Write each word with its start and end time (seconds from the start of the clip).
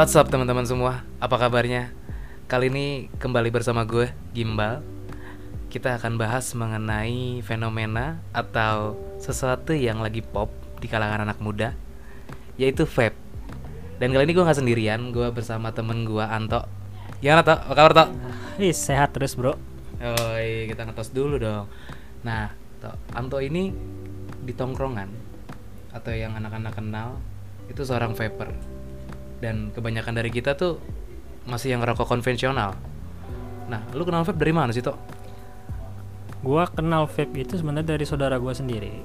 What's 0.00 0.16
up 0.16 0.32
teman-teman 0.32 0.64
semua? 0.64 1.04
Apa 1.20 1.36
kabarnya? 1.36 1.92
Kali 2.48 2.72
ini 2.72 3.12
kembali 3.20 3.52
bersama 3.52 3.84
gue, 3.84 4.08
Gimbal. 4.32 4.80
Kita 5.68 6.00
akan 6.00 6.16
bahas 6.16 6.56
mengenai 6.56 7.44
fenomena 7.44 8.16
atau 8.32 8.96
sesuatu 9.20 9.76
yang 9.76 10.00
lagi 10.00 10.24
pop 10.24 10.48
di 10.80 10.88
kalangan 10.88 11.28
anak 11.28 11.36
muda, 11.44 11.76
yaitu 12.56 12.88
vape. 12.88 13.12
Dan 14.00 14.16
kali 14.16 14.24
ini 14.24 14.32
gue 14.32 14.40
nggak 14.40 14.64
sendirian, 14.64 15.12
gue 15.12 15.28
bersama 15.36 15.68
temen 15.68 16.08
gue 16.08 16.24
Anto. 16.24 16.64
Gimana 17.20 17.44
Tok? 17.44 17.60
Apa 17.68 17.74
kabar 17.76 17.92
Tok? 17.92 18.08
Ih, 18.56 18.72
sehat 18.72 19.12
terus, 19.12 19.36
Bro. 19.36 19.60
Oi, 20.00 20.64
kita 20.64 20.88
ngetos 20.88 21.12
dulu 21.12 21.36
dong. 21.36 21.68
Nah, 22.24 22.56
Tok, 22.80 22.96
Anto 23.12 23.36
ini 23.44 23.68
di 24.48 24.56
tongkrongan 24.56 25.12
atau 25.92 26.16
yang 26.16 26.32
anak-anak 26.40 26.72
kenal 26.72 27.20
itu 27.68 27.84
seorang 27.84 28.16
vapor. 28.16 28.79
Dan 29.40 29.72
kebanyakan 29.72 30.12
dari 30.14 30.28
kita 30.28 30.52
tuh 30.54 30.76
masih 31.48 31.72
yang 31.72 31.82
rokok 31.82 32.04
konvensional. 32.04 32.76
Nah, 33.72 33.80
lu 33.96 34.04
kenal 34.04 34.22
vape 34.22 34.36
dari 34.36 34.52
mana 34.52 34.70
sih, 34.70 34.84
Tok? 34.84 34.98
Gua 36.44 36.68
kenal 36.68 37.08
vape 37.08 37.44
itu 37.44 37.56
sebenarnya 37.56 37.96
dari 37.96 38.04
saudara 38.04 38.36
gua 38.36 38.52
sendiri. 38.52 39.00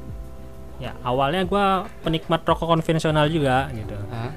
Ya, 0.80 0.92
awalnya 1.08 1.48
gua 1.48 1.88
penikmat 2.04 2.44
rokok 2.44 2.68
konvensional 2.68 3.32
juga 3.32 3.72
gitu. 3.72 3.96
Hah? 4.12 4.32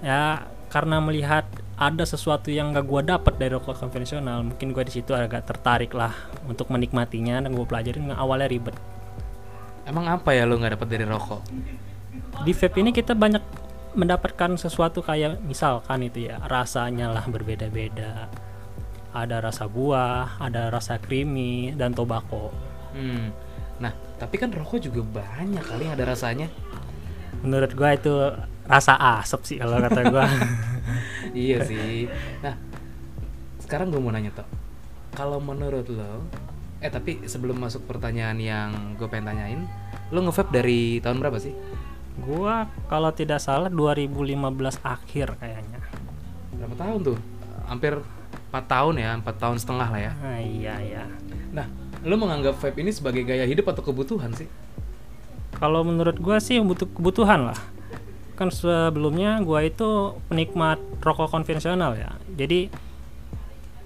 Ya, 0.00 0.22
karena 0.72 1.00
melihat 1.04 1.44
ada 1.74 2.06
sesuatu 2.06 2.48
yang 2.48 2.72
gak 2.72 2.86
gua 2.86 3.02
dapat 3.04 3.36
dari 3.36 3.52
rokok 3.52 3.76
konvensional, 3.76 4.40
mungkin 4.40 4.72
gua 4.72 4.86
di 4.86 4.92
situ 4.94 5.12
agak 5.12 5.44
tertarik 5.44 5.92
lah 5.92 6.16
untuk 6.48 6.72
menikmatinya 6.72 7.44
dan 7.44 7.52
gua 7.52 7.66
pelajarin 7.68 8.12
awalnya 8.16 8.48
ribet. 8.48 8.76
Emang 9.84 10.08
apa 10.08 10.32
ya 10.32 10.48
lu 10.48 10.56
nggak 10.56 10.80
dapat 10.80 10.88
dari 10.88 11.04
rokok? 11.04 11.44
Di 12.40 12.52
vape 12.56 12.80
ini 12.80 12.88
kita 12.88 13.12
banyak 13.12 13.63
mendapatkan 13.94 14.58
sesuatu 14.58 15.00
kayak 15.00 15.42
misalkan 15.42 16.06
itu 16.06 16.30
ya 16.30 16.42
rasanya 16.46 17.10
lah 17.10 17.24
berbeda-beda. 17.26 18.28
Ada 19.14 19.38
rasa 19.38 19.70
buah, 19.70 20.42
ada 20.42 20.70
rasa 20.70 20.98
creamy 20.98 21.70
dan 21.78 21.94
tobacco. 21.94 22.50
Hmm. 22.94 23.30
Nah, 23.78 23.94
tapi 24.18 24.38
kan 24.38 24.50
rokok 24.50 24.82
juga 24.82 25.22
banyak 25.22 25.62
kali 25.62 25.86
ada 25.90 26.04
rasanya. 26.06 26.50
menurut 27.44 27.76
gua 27.76 27.92
itu 27.92 28.08
rasa 28.64 28.96
asap 29.20 29.40
sih 29.44 29.56
kalau 29.60 29.76
kata 29.76 30.00
gua 30.08 30.24
iya 31.36 31.60
sih. 31.60 32.08
Nah, 32.40 32.56
sekarang 33.64 33.90
gue 33.90 34.00
mau 34.00 34.12
nanya 34.12 34.30
Tok. 34.32 34.48
Kalau 35.16 35.38
menurut 35.40 35.88
lo, 35.88 36.24
eh 36.84 36.90
tapi 36.92 37.24
sebelum 37.24 37.58
masuk 37.58 37.88
pertanyaan 37.88 38.38
yang 38.38 38.70
gue 38.94 39.08
pengen 39.08 39.32
tanyain, 39.32 39.60
lo 40.12 40.20
nge-vape 40.24 40.52
dari 40.52 41.00
tahun 41.00 41.18
berapa 41.22 41.38
sih? 41.40 41.54
Gua 42.16 42.54
kalau 42.86 43.10
tidak 43.10 43.38
salah 43.38 43.66
2015 43.66 44.38
akhir 44.80 45.34
kayaknya 45.36 45.80
Berapa 46.54 46.74
tahun 46.78 46.98
tuh? 47.02 47.18
Hampir 47.66 47.92
4 48.48 48.64
tahun 48.64 48.94
ya, 48.96 49.10
4 49.18 49.26
tahun 49.34 49.56
setengah 49.58 49.88
lah 49.90 50.00
ya. 50.00 50.12
ah, 50.16 50.38
iya 50.38 50.74
ya 50.78 51.04
Nah, 51.50 51.66
lo 52.02 52.14
menganggap 52.14 52.54
vape 52.54 52.78
ini 52.78 52.90
sebagai 52.90 53.22
gaya 53.22 53.42
hidup 53.44 53.66
atau 53.68 53.82
kebutuhan 53.82 54.30
sih? 54.32 54.46
kalau 55.54 55.86
menurut 55.86 56.18
gua 56.18 56.42
sih 56.42 56.58
butuh 56.58 56.84
kebutuhan 56.90 57.46
lah 57.46 57.58
kan 58.34 58.50
sebelumnya 58.50 59.38
gua 59.40 59.62
itu 59.62 59.86
penikmat 60.26 60.82
rokok 60.98 61.30
konvensional 61.30 61.94
ya 61.94 62.10
jadi 62.26 62.66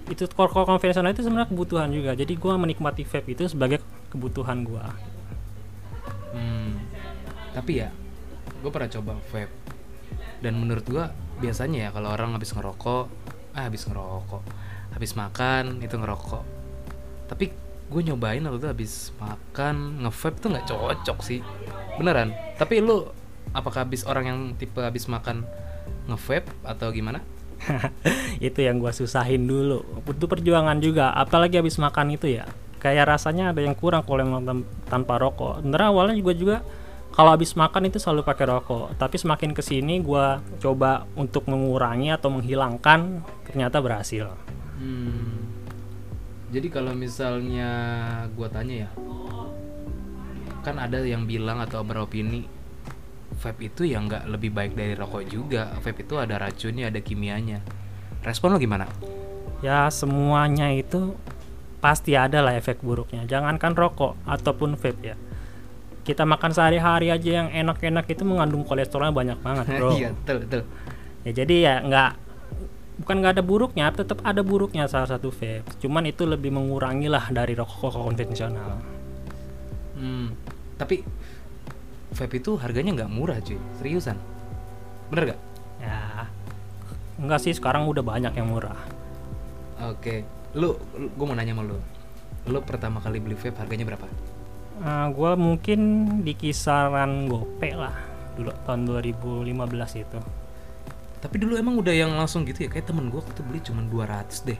itu 0.08 0.24
rokok 0.24 0.64
konvensional 0.64 1.12
itu 1.12 1.20
sebenarnya 1.20 1.52
kebutuhan 1.52 1.92
juga 1.92 2.16
jadi 2.16 2.32
gua 2.40 2.56
menikmati 2.56 3.04
vape 3.04 3.36
itu 3.36 3.44
sebagai 3.46 3.84
kebutuhan 4.08 4.64
gua 4.64 4.96
Hmm. 6.28 6.76
Tapi 7.52 7.80
ya, 7.80 7.88
gue 8.62 8.70
pernah 8.70 8.90
coba 8.90 9.12
vape. 9.30 9.54
Dan 10.38 10.58
menurut 10.58 10.86
gue 10.86 11.04
biasanya 11.42 11.88
ya 11.88 11.90
kalau 11.90 12.14
orang 12.14 12.34
habis 12.34 12.54
ngerokok, 12.54 13.06
ah 13.54 13.64
habis 13.66 13.86
ngerokok, 13.86 14.42
habis 14.94 15.12
makan 15.14 15.82
itu 15.82 15.94
ngerokok. 15.98 16.44
Tapi 17.30 17.50
gue 17.88 18.02
nyobain 18.04 18.44
waktu 18.44 18.58
itu 18.60 18.68
habis 18.68 18.92
makan 19.18 20.04
nge-vape 20.06 20.38
tuh 20.38 20.48
nggak 20.54 20.66
cocok 20.68 21.18
sih, 21.22 21.40
beneran. 21.96 22.34
Tapi 22.58 22.82
lu 22.82 23.08
apakah 23.56 23.86
habis 23.86 24.04
orang 24.04 24.24
yang 24.28 24.38
tipe 24.58 24.78
habis 24.78 25.08
makan 25.10 25.46
nge-vape 26.06 26.48
atau 26.62 26.90
gimana? 26.92 27.22
itu 28.38 28.60
yang 28.62 28.78
gua 28.78 28.94
susahin 28.94 29.46
dulu 29.46 29.82
butuh 30.06 30.30
perjuangan 30.30 30.78
juga 30.78 31.10
apalagi 31.14 31.58
habis 31.58 31.76
makan 31.78 32.14
itu 32.14 32.38
ya 32.38 32.46
kayak 32.78 33.10
rasanya 33.10 33.50
ada 33.50 33.60
yang 33.62 33.74
kurang 33.74 34.06
kalau 34.06 34.22
emang 34.22 34.62
tanpa 34.86 35.18
rokok 35.18 35.62
sebenarnya 35.62 35.88
awalnya 35.90 36.14
juga 36.14 36.32
juga 36.38 36.56
kalau 37.14 37.34
habis 37.34 37.52
makan 37.58 37.90
itu 37.90 37.98
selalu 38.00 38.22
pakai 38.24 38.46
rokok 38.48 38.94
tapi 38.96 39.16
semakin 39.18 39.52
ke 39.52 39.62
sini 39.62 40.00
gua 40.00 40.40
coba 40.62 41.08
untuk 41.18 41.48
mengurangi 41.50 42.14
atau 42.14 42.32
menghilangkan 42.32 43.22
ternyata 43.48 43.78
berhasil 43.80 44.34
Hmm. 44.78 45.42
Jadi 46.54 46.70
kalau 46.70 46.94
misalnya 46.94 47.66
gua 48.30 48.46
tanya 48.46 48.86
ya, 48.86 48.90
kan 50.62 50.78
ada 50.78 51.02
yang 51.02 51.26
bilang 51.26 51.58
atau 51.58 51.82
beropini 51.82 52.46
vape 53.42 53.74
itu 53.74 53.90
yang 53.90 54.06
nggak 54.06 54.30
lebih 54.30 54.54
baik 54.54 54.78
dari 54.78 54.94
rokok 54.94 55.26
juga. 55.26 55.74
Vape 55.82 56.06
itu 56.06 56.14
ada 56.14 56.38
racunnya, 56.38 56.94
ada 56.94 57.02
kimianya. 57.02 57.58
Respon 58.22 58.54
lo 58.54 58.62
gimana? 58.62 58.86
ya 59.58 59.90
semuanya 59.90 60.70
itu 60.70 61.18
pasti 61.78 62.14
ada 62.14 62.42
lah 62.42 62.58
efek 62.58 62.82
buruknya 62.82 63.26
jangankan 63.26 63.74
rokok 63.74 64.18
ataupun 64.26 64.78
vape 64.78 65.14
ya 65.14 65.16
kita 66.08 66.24
makan 66.24 66.50
sehari-hari 66.50 67.12
aja 67.12 67.44
yang 67.44 67.48
enak-enak 67.52 68.08
itu 68.08 68.24
mengandung 68.24 68.64
kolesterolnya 68.64 69.12
banyak 69.12 69.38
banget 69.44 69.66
bro 69.76 69.92
Iya, 69.92 70.16
betul 70.16 70.36
betul. 70.48 70.62
ya 71.22 71.32
jadi 71.36 71.54
ya 71.60 71.74
nggak 71.84 72.10
bukan 72.98 73.14
nggak 73.20 73.32
ada 73.36 73.44
buruknya 73.44 73.84
tetap 73.92 74.18
ada 74.24 74.40
buruknya 74.40 74.88
salah 74.88 75.06
satu 75.06 75.28
vape 75.28 75.68
cuman 75.78 76.08
itu 76.08 76.24
lebih 76.24 76.48
mengurangi 76.48 77.06
lah 77.06 77.28
dari 77.28 77.52
rokok 77.52 77.92
konvensional 77.94 78.80
Hmm. 79.98 80.30
Tapi 80.78 81.02
vape 82.14 82.38
itu 82.38 82.54
harganya 82.54 82.94
nggak 82.94 83.10
murah 83.10 83.42
cuy, 83.42 83.58
seriusan. 83.76 84.14
Bener 85.10 85.34
gak? 85.34 85.40
ya 85.78 86.26
enggak 87.18 87.42
sih 87.42 87.50
sekarang 87.50 87.82
udah 87.86 88.02
banyak 88.02 88.30
yang 88.30 88.46
murah 88.46 88.78
Oke, 89.90 90.22
lu, 90.54 90.78
gue 90.94 91.26
mau 91.26 91.34
nanya 91.34 91.50
sama 91.50 91.66
lu. 91.66 91.78
Lu 92.46 92.58
pertama 92.62 92.98
kali 92.98 93.18
beli 93.18 93.34
vape 93.34 93.58
harganya 93.58 93.86
berapa? 93.86 94.06
Nah, 94.78 95.10
gua 95.10 95.34
mungkin 95.34 95.80
di 96.22 96.32
kisaran 96.38 97.26
gope 97.26 97.74
lah 97.74 97.94
dulu 98.38 98.54
tahun 98.62 98.86
2015 98.86 99.50
itu 99.98 100.18
Tapi 101.18 101.36
dulu 101.42 101.58
emang 101.58 101.74
udah 101.82 101.90
yang 101.90 102.14
langsung 102.14 102.46
gitu 102.46 102.62
ya, 102.62 102.70
kayak 102.70 102.86
temen 102.86 103.10
gue 103.10 103.18
waktu 103.18 103.42
beli 103.42 103.58
cuma 103.58 103.82
200 103.82 104.46
deh. 104.46 104.58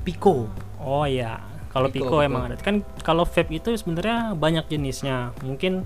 Pico. 0.00 0.48
oh 0.80 1.04
iya 1.04 1.42
kalau 1.68 1.92
Pico, 1.92 2.08
Pico, 2.08 2.24
emang 2.24 2.48
ada 2.48 2.56
kan 2.56 2.80
kalau 3.04 3.28
vape 3.28 3.52
itu 3.52 3.74
sebenarnya 3.76 4.32
banyak 4.32 4.72
jenisnya 4.72 5.36
mungkin 5.44 5.84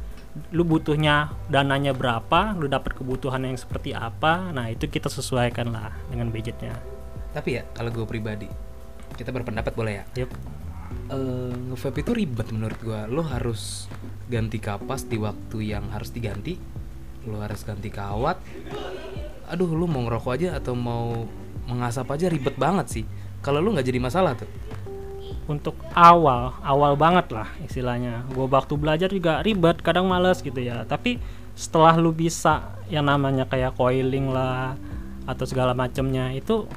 lu 0.54 0.65
butuhnya 0.65 1.34
dananya 1.53 1.92
berapa 1.92 2.56
lu 2.56 2.65
dapat 2.65 2.97
kebutuhan 2.97 3.44
yang 3.44 3.59
seperti 3.59 3.92
apa 3.92 4.54
nah 4.54 4.71
itu 4.72 4.88
kita 4.88 5.12
sesuaikan 5.12 5.75
lah 5.75 5.92
dengan 6.09 6.32
budgetnya 6.32 6.72
Tapi 7.32 7.56
ya 7.56 7.65
kalau 7.72 7.88
gue 7.88 8.04
pribadi, 8.04 8.44
kita 9.16 9.32
berpendapat 9.32 9.72
boleh 9.72 10.04
ya. 10.04 10.04
Yup. 10.21 10.28
Eh, 11.12 11.53
nge-vape 11.69 12.00
itu 12.00 12.12
ribet 12.17 12.49
menurut 12.56 12.81
gue. 12.81 13.00
Lo 13.12 13.21
harus 13.21 13.84
ganti 14.33 14.56
kapas 14.56 15.05
di 15.05 15.21
waktu 15.21 15.77
yang 15.77 15.93
harus 15.93 16.09
diganti. 16.09 16.56
Lo 17.28 17.37
harus 17.45 17.61
ganti 17.69 17.93
kawat. 17.93 18.41
Aduh, 19.53 19.69
lu 19.77 19.84
mau 19.84 20.01
ngerokok 20.09 20.33
aja 20.33 20.49
atau 20.56 20.72
mau 20.72 21.28
mengasap 21.69 22.09
aja 22.17 22.33
ribet 22.33 22.56
banget 22.56 22.87
sih. 22.89 23.05
Kalau 23.45 23.61
lu 23.61 23.77
nggak 23.77 23.84
jadi 23.84 24.01
masalah 24.01 24.33
tuh. 24.41 24.49
untuk 25.51 25.75
awal 25.99 26.55
awal 26.62 26.95
banget 26.95 27.34
lah 27.34 27.51
istilahnya 27.67 28.22
gue 28.31 28.47
waktu 28.47 28.78
belajar 28.78 29.11
juga 29.11 29.43
ribet 29.43 29.83
kadang 29.83 30.06
males 30.06 30.39
gitu 30.39 30.55
ya 30.62 30.87
tapi 30.87 31.19
setelah 31.59 31.98
lu 31.98 32.15
bisa 32.15 32.78
yang 32.86 33.10
namanya 33.10 33.42
kayak 33.51 33.75
coiling 33.75 34.31
lah 34.31 34.78
atau 35.27 35.42
segala 35.42 35.75
macamnya 35.75 36.31
itu 36.31 36.71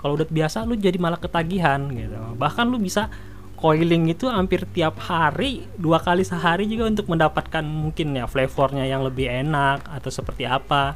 kalau 0.00 0.16
udah 0.16 0.24
biasa 0.24 0.64
lu 0.64 0.80
jadi 0.80 0.96
malah 0.96 1.20
ketagihan 1.20 1.92
gitu 1.92 2.16
bahkan 2.40 2.64
lu 2.64 2.80
bisa 2.80 3.12
coiling 3.58 4.08
itu 4.08 4.30
hampir 4.30 4.62
tiap 4.70 5.02
hari 5.02 5.66
dua 5.74 5.98
kali 5.98 6.22
sehari 6.22 6.70
juga 6.70 6.86
untuk 6.86 7.10
mendapatkan 7.10 7.66
mungkin 7.66 8.14
ya 8.14 8.30
flavornya 8.30 8.86
yang 8.86 9.02
lebih 9.02 9.26
enak 9.26 9.82
atau 9.90 10.10
seperti 10.14 10.46
apa 10.46 10.94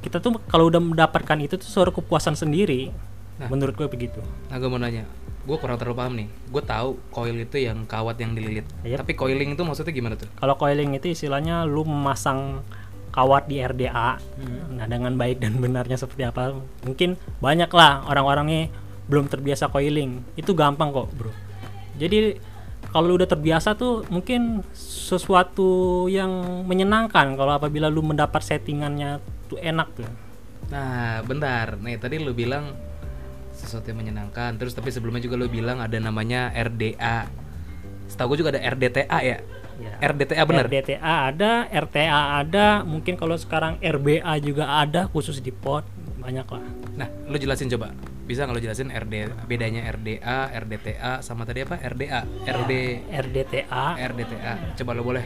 kita 0.00 0.20
tuh 0.20 0.36
kalau 0.48 0.68
udah 0.68 0.80
mendapatkan 0.80 1.38
itu 1.40 1.56
tuh 1.60 1.68
suatu 1.68 1.92
kepuasan 2.00 2.36
sendiri 2.36 2.92
Nah. 3.34 3.50
menurut 3.50 3.74
gue 3.74 3.90
begitu 3.90 4.22
Nah, 4.46 4.62
gue 4.62 4.70
mau 4.70 4.78
nanya. 4.78 5.02
Gue 5.42 5.58
kurang 5.58 5.74
terlalu 5.74 5.96
paham 5.98 6.12
nih. 6.14 6.28
Gue 6.54 6.62
tahu 6.62 6.88
coil 7.10 7.34
itu 7.34 7.66
yang 7.66 7.82
kawat 7.82 8.14
yang 8.22 8.30
dililit. 8.30 8.62
Yep. 8.86 9.02
Tapi 9.02 9.12
coiling 9.18 9.58
itu 9.58 9.62
maksudnya 9.66 9.90
gimana 9.90 10.14
tuh? 10.14 10.30
Kalau 10.38 10.54
coiling 10.54 10.94
itu 10.94 11.10
istilahnya 11.10 11.66
lu 11.66 11.82
memasang 11.82 12.62
kawat 13.10 13.50
di 13.50 13.58
RDA. 13.58 14.22
Nah, 14.70 14.86
dengan 14.86 15.18
baik 15.18 15.42
dan 15.42 15.58
benarnya 15.58 15.98
seperti 15.98 16.30
apa? 16.30 16.54
Mungkin 16.86 17.18
banyak 17.42 17.70
lah 17.74 18.06
orang-orang 18.06 18.46
nih 18.46 18.64
belum 19.08 19.28
terbiasa 19.28 19.68
coiling. 19.68 20.24
Itu 20.36 20.56
gampang 20.56 20.92
kok, 20.92 21.08
Bro. 21.14 21.32
Jadi 22.00 22.38
kalau 22.90 23.10
lu 23.10 23.14
udah 23.18 23.26
terbiasa 23.26 23.74
tuh 23.74 24.06
mungkin 24.06 24.62
sesuatu 24.74 26.06
yang 26.06 26.62
menyenangkan 26.62 27.34
kalau 27.34 27.58
apabila 27.58 27.90
lu 27.90 28.06
mendapat 28.06 28.38
settingannya 28.38 29.18
tuh 29.50 29.58
enak 29.58 29.88
tuh. 29.98 30.06
Nah, 30.70 31.20
bentar. 31.26 31.76
Nih, 31.82 31.98
tadi 31.98 32.22
lu 32.22 32.32
bilang 32.32 32.72
sesuatu 33.52 33.90
yang 33.90 33.98
menyenangkan. 34.00 34.56
Terus 34.56 34.72
tapi 34.78 34.94
sebelumnya 34.94 35.22
juga 35.22 35.36
lu 35.38 35.50
bilang 35.50 35.82
ada 35.82 35.98
namanya 35.98 36.54
RDA. 36.54 37.28
Setahu 38.08 38.34
gue 38.34 38.46
juga 38.46 38.54
ada 38.56 38.62
RDTA 38.62 39.18
ya. 39.26 39.38
Ya. 39.74 39.94
RDTA 39.98 40.42
bener? 40.46 40.70
RDTA 40.70 41.34
ada, 41.34 41.66
RTA 41.66 42.20
ada, 42.46 42.86
mungkin 42.86 43.18
kalau 43.18 43.34
sekarang 43.34 43.74
RBA 43.82 44.38
juga 44.38 44.70
ada 44.70 45.10
khusus 45.10 45.42
di 45.42 45.50
pot 45.50 45.82
banyak 46.22 46.46
lah. 46.46 46.62
Nah, 46.94 47.10
lu 47.26 47.34
jelasin 47.34 47.66
coba. 47.74 47.90
Bisa 48.24 48.48
nggak 48.48 48.56
lu 48.56 48.62
jelasin 48.62 48.88
RD 48.88 49.14
bedanya 49.44 49.84
RDA, 49.92 50.48
RDTA 50.56 51.20
sama 51.20 51.44
tadi 51.44 51.60
apa? 51.60 51.76
RDA, 51.76 52.24
RD 52.44 52.72
RDTA. 53.12 53.86
RDTA. 54.00 54.52
Coba 54.80 54.90
lu 54.96 55.04
boleh 55.04 55.24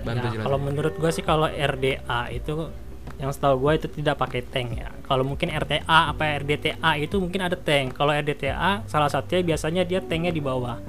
bantu 0.00 0.24
Ya, 0.24 0.32
jelasin. 0.32 0.46
kalau 0.48 0.58
menurut 0.58 0.94
gue 0.96 1.10
sih 1.12 1.20
kalau 1.20 1.44
RDA 1.44 2.20
itu 2.32 2.72
yang 3.18 3.34
setahu 3.34 3.58
gue 3.60 3.72
itu 3.84 3.88
tidak 4.00 4.16
pakai 4.16 4.40
tank 4.46 4.68
ya. 4.78 4.88
Kalau 5.04 5.28
mungkin 5.28 5.52
RTA 5.52 5.84
apa 6.08 6.40
RDTA 6.40 6.90
itu 6.96 7.20
mungkin 7.20 7.44
ada 7.44 7.56
tank. 7.58 7.92
Kalau 7.92 8.16
RDTA 8.16 8.88
salah 8.88 9.10
satunya 9.12 9.44
biasanya 9.44 9.82
dia 9.84 10.00
tanknya 10.00 10.32
di 10.32 10.40
bawah. 10.40 10.80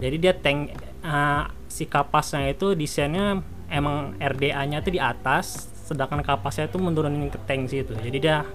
Jadi 0.00 0.16
dia 0.16 0.32
tank 0.32 0.72
eh, 1.04 1.42
si 1.68 1.84
kapasnya 1.84 2.48
itu 2.48 2.72
desainnya 2.72 3.44
emang 3.66 4.14
RDA-nya 4.16 4.80
itu 4.80 4.94
di 4.94 5.00
atas, 5.02 5.66
sedangkan 5.84 6.22
kapasnya 6.22 6.70
itu 6.70 6.78
menurunin 6.78 7.28
ke 7.28 7.36
tank 7.44 7.68
situ. 7.68 7.92
Jadi 7.92 8.18
dia 8.22 8.46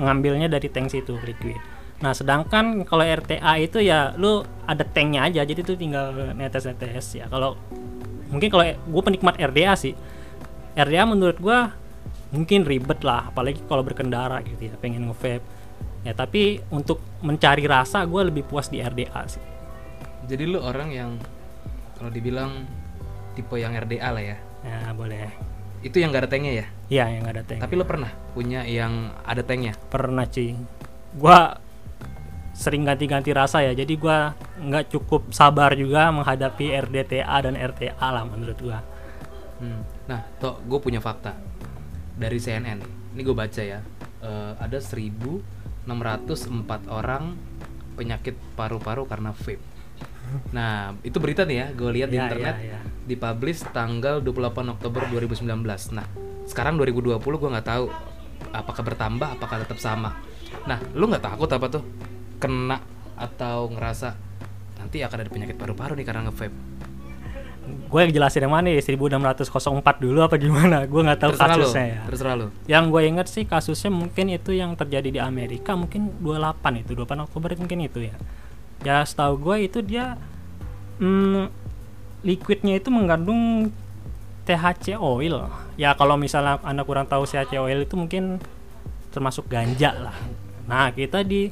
ngambilnya 0.00 0.48
dari 0.48 0.68
tank 0.68 0.92
situ 0.92 1.18
liquid. 1.24 1.58
Nah, 2.02 2.10
sedangkan 2.10 2.82
kalau 2.82 3.06
RTA 3.06 3.62
itu 3.62 3.78
ya 3.78 4.10
lu 4.18 4.42
ada 4.66 4.82
tanknya 4.82 5.30
aja, 5.30 5.46
jadi 5.46 5.60
itu 5.62 5.78
tinggal 5.78 6.34
netes-netes 6.34 7.14
ya. 7.14 7.30
Kalau 7.30 7.54
mungkin 8.32 8.48
kalau 8.50 8.66
gue 8.66 9.02
penikmat 9.06 9.38
RDA 9.38 9.74
sih, 9.78 9.94
RDA 10.74 11.04
menurut 11.06 11.38
gua 11.38 11.70
mungkin 12.34 12.64
ribet 12.66 13.04
lah, 13.06 13.30
apalagi 13.30 13.62
kalau 13.70 13.86
berkendara 13.86 14.42
gitu 14.42 14.72
ya, 14.72 14.74
pengen 14.82 15.06
nge-vape. 15.12 15.46
Ya 16.02 16.10
tapi 16.18 16.58
untuk 16.74 16.98
mencari 17.22 17.62
rasa 17.70 18.02
gue 18.02 18.22
lebih 18.26 18.42
puas 18.50 18.66
di 18.66 18.82
RDA 18.82 19.22
sih. 19.30 19.44
Jadi 20.26 20.50
lu 20.50 20.58
orang 20.58 20.90
yang 20.90 21.10
kalau 21.94 22.10
dibilang 22.10 22.66
tipe 23.38 23.54
yang 23.54 23.78
RDA 23.78 24.10
lah 24.10 24.24
ya. 24.34 24.38
Ya 24.66 24.90
boleh. 24.90 25.51
Itu 25.82 25.98
yang 25.98 26.14
gak 26.14 26.26
ada 26.26 26.30
tanknya 26.30 26.52
ya. 26.62 26.66
Iya 26.88 27.04
yang 27.20 27.24
ada 27.26 27.42
tank. 27.42 27.60
Tapi 27.60 27.74
lu 27.74 27.84
pernah 27.84 28.10
punya 28.32 28.62
yang 28.64 29.12
ada 29.26 29.42
tanknya? 29.42 29.74
pernah 29.90 30.24
cuy 30.24 30.56
gua 31.12 31.60
sering 32.56 32.88
ganti-ganti 32.88 33.36
rasa 33.36 33.60
ya 33.60 33.76
jadi 33.76 33.92
gua 34.00 34.32
nggak 34.56 34.88
cukup 34.88 35.28
sabar 35.28 35.76
juga 35.76 36.08
menghadapi 36.08 36.72
RDTA 36.72 37.36
dan 37.44 37.60
RTA 37.60 38.08
lah 38.08 38.24
menurut 38.24 38.56
gua 38.60 38.80
Hmm. 39.62 39.86
Nah, 40.10 40.26
toh 40.42 40.58
gue 40.66 40.82
punya 40.82 40.98
fakta 40.98 41.38
dari 42.18 42.42
CNN. 42.42 42.82
Ini 43.14 43.22
gue 43.22 43.30
baca 43.30 43.62
ya. 43.62 43.78
Eh, 44.18 44.52
ada 44.58 44.82
1.604 44.82 45.86
orang 46.90 47.38
penyakit 47.94 48.34
paru-paru 48.58 49.06
karena 49.06 49.30
vape. 49.30 49.62
Nah, 50.52 50.96
itu 51.04 51.20
berita 51.20 51.44
nih 51.44 51.56
ya, 51.60 51.66
gue 51.76 51.90
lihat 51.92 52.08
di 52.08 52.16
Ya, 52.16 52.24
internet. 52.24 52.56
ya, 52.56 52.76
ya. 52.76 52.80
Dipublish 53.04 53.68
tanggal 53.74 54.24
28 54.24 54.72
Oktober 54.72 55.04
2019. 55.12 55.92
Nah, 55.92 56.06
sekarang 56.48 56.80
2020 56.80 57.20
gue 57.20 57.50
nggak 57.52 57.68
tahu 57.68 57.86
apakah 58.52 58.82
bertambah, 58.82 59.28
apakah 59.36 59.56
tetap 59.60 59.76
sama. 59.76 60.16
Nah, 60.64 60.80
lu 60.96 61.04
nggak 61.08 61.24
takut 61.24 61.48
apa 61.52 61.66
tuh 61.68 61.82
kena 62.40 62.80
atau 63.14 63.68
ngerasa 63.70 64.16
nanti 64.80 65.04
akan 65.04 65.18
ada 65.22 65.30
penyakit 65.30 65.54
paru-paru 65.54 65.94
nih 65.94 66.06
karena 66.06 66.26
nge-vape? 66.26 66.56
gue 67.62 68.00
yang 68.02 68.10
jelasin 68.10 68.42
yang 68.48 68.54
mana 68.58 68.74
ya 68.74 68.82
1604 68.82 70.02
dulu 70.02 70.18
apa 70.24 70.34
gimana 70.40 70.82
gue 70.82 70.98
nggak 70.98 71.20
tahu 71.22 71.30
terserah 71.36 71.54
kasusnya 71.54 71.84
ya 71.86 72.00
terserah 72.10 72.34
lu. 72.34 72.46
yang 72.66 72.84
gue 72.90 73.02
inget 73.06 73.26
sih 73.30 73.44
kasusnya 73.46 73.92
mungkin 73.92 74.34
itu 74.34 74.50
yang 74.50 74.74
terjadi 74.74 75.08
di 75.12 75.20
Amerika 75.22 75.78
mungkin 75.78 76.10
28 76.18 76.82
itu 76.82 76.98
28 76.98 77.22
Oktober 77.30 77.48
mungkin 77.54 77.78
itu 77.86 78.10
ya 78.10 78.16
ya 78.82 79.06
setahu 79.06 79.38
gue 79.38 79.56
itu 79.70 79.78
dia 79.82 80.18
hmm, 80.98 81.46
liquidnya 82.26 82.78
itu 82.78 82.90
mengandung 82.90 83.70
THC 84.42 84.98
oil. 84.98 85.46
Ya 85.78 85.94
kalau 85.94 86.18
misalnya 86.18 86.58
anda 86.66 86.82
kurang 86.82 87.06
tahu 87.06 87.22
THC 87.26 87.58
oil 87.62 87.86
itu 87.86 87.94
mungkin 87.94 88.42
termasuk 89.14 89.46
ganja 89.46 89.94
lah. 89.94 90.16
Nah 90.66 90.90
kita 90.90 91.22
di 91.22 91.50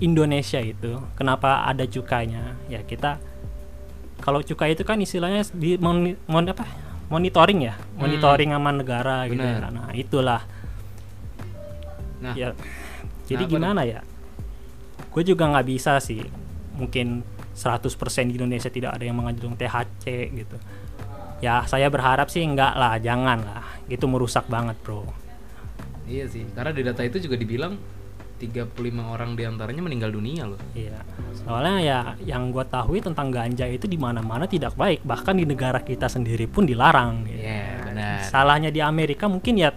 Indonesia 0.00 0.60
itu 0.60 1.00
kenapa 1.16 1.64
ada 1.68 1.84
cukainya? 1.84 2.56
Ya 2.68 2.80
kita 2.84 3.20
kalau 4.20 4.44
cukai 4.44 4.76
itu 4.76 4.84
kan 4.84 5.00
istilahnya 5.00 5.44
di 5.56 5.80
moni- 5.80 6.16
mon- 6.28 6.48
apa? 6.48 6.64
Monitoring 7.08 7.64
ya? 7.64 7.74
Monitoring 7.96 8.52
aman 8.54 8.84
negara 8.84 9.24
gitu 9.26 9.40
ya. 9.40 9.68
Nah 9.72 9.90
itulah. 9.96 10.40
Nah, 12.20 12.36
ya. 12.36 12.52
Jadi 13.24 13.48
Kenapa 13.48 13.52
gimana 13.56 13.80
ya 13.88 14.00
gue 15.10 15.22
juga 15.22 15.50
nggak 15.50 15.66
bisa 15.66 15.98
sih 15.98 16.22
mungkin 16.74 17.22
100% 17.52 17.90
di 18.30 18.38
Indonesia 18.38 18.70
tidak 18.70 18.94
ada 18.96 19.04
yang 19.04 19.18
mengandung 19.18 19.58
THC 19.58 20.04
gitu 20.32 20.56
ya 21.40 21.66
saya 21.66 21.90
berharap 21.90 22.30
sih 22.30 22.40
enggak 22.40 22.72
lah 22.76 22.96
jangan 22.96 23.38
lah 23.42 23.64
itu 23.86 24.06
merusak 24.06 24.46
banget 24.46 24.78
bro 24.80 25.04
Iya 26.10 26.26
sih, 26.26 26.42
karena 26.50 26.74
di 26.74 26.82
data 26.82 27.06
itu 27.06 27.22
juga 27.22 27.38
dibilang 27.38 27.78
35 28.42 28.74
orang 29.14 29.38
di 29.38 29.46
antaranya 29.46 29.78
meninggal 29.78 30.10
dunia 30.10 30.42
loh. 30.42 30.58
Iya, 30.74 31.06
soalnya 31.38 31.76
ya 31.78 31.98
yang 32.26 32.50
gue 32.50 32.66
tahu 32.66 32.98
tentang 32.98 33.30
ganja 33.30 33.62
itu 33.70 33.86
di 33.86 33.94
mana-mana 33.94 34.50
tidak 34.50 34.74
baik, 34.74 35.06
bahkan 35.06 35.38
di 35.38 35.46
negara 35.46 35.78
kita 35.78 36.10
sendiri 36.10 36.50
pun 36.50 36.66
dilarang. 36.66 37.30
gitu. 37.30 37.46
Iya, 37.46 37.86
benar. 37.86 38.26
Salahnya 38.26 38.74
di 38.74 38.82
Amerika 38.82 39.30
mungkin 39.30 39.54
ya 39.54 39.70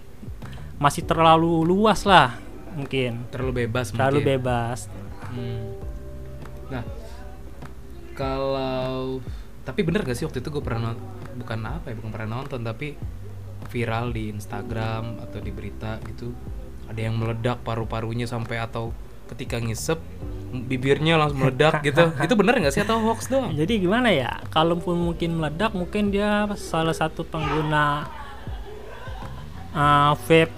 masih 0.82 1.06
terlalu 1.06 1.62
luas 1.62 2.02
lah, 2.02 2.34
mungkin 2.74 3.30
Terlalu 3.30 3.70
bebas 3.70 3.94
terlalu 3.94 4.26
mungkin. 4.26 4.32
bebas. 4.34 4.80
Hmm. 5.34 5.74
Nah, 6.70 6.84
kalau 8.14 9.20
tapi 9.64 9.82
bener 9.82 10.04
gak 10.04 10.18
sih 10.20 10.28
waktu 10.28 10.44
itu 10.44 10.50
gue 10.52 10.64
pernah 10.64 10.92
non- 10.92 11.04
bukan 11.40 11.60
apa 11.66 11.86
ya, 11.92 11.96
bukan 11.98 12.12
pernah 12.12 12.30
nonton 12.40 12.62
tapi 12.62 12.94
viral 13.72 14.12
di 14.12 14.30
Instagram 14.30 15.24
atau 15.24 15.40
di 15.40 15.50
berita 15.50 15.98
gitu 16.06 16.36
ada 16.86 17.00
yang 17.00 17.16
meledak 17.16 17.64
paru-parunya 17.64 18.28
sampai 18.28 18.60
atau 18.60 18.92
ketika 19.32 19.58
ngisep 19.58 19.98
bibirnya 20.54 21.18
langsung 21.18 21.48
meledak 21.48 21.82
gitu 21.88 22.14
itu 22.14 22.36
bener 22.38 22.54
nggak 22.62 22.74
sih 22.76 22.84
atau 22.86 23.02
hoax 23.02 23.32
doang 23.32 23.56
Jadi 23.58 23.82
gimana 23.82 24.14
ya? 24.14 24.38
Kalaupun 24.54 25.00
mungkin 25.00 25.42
meledak, 25.42 25.74
mungkin 25.74 26.14
dia 26.14 26.46
salah 26.54 26.94
satu 26.94 27.26
pengguna 27.26 28.06
uh, 29.74 30.14
vape 30.14 30.54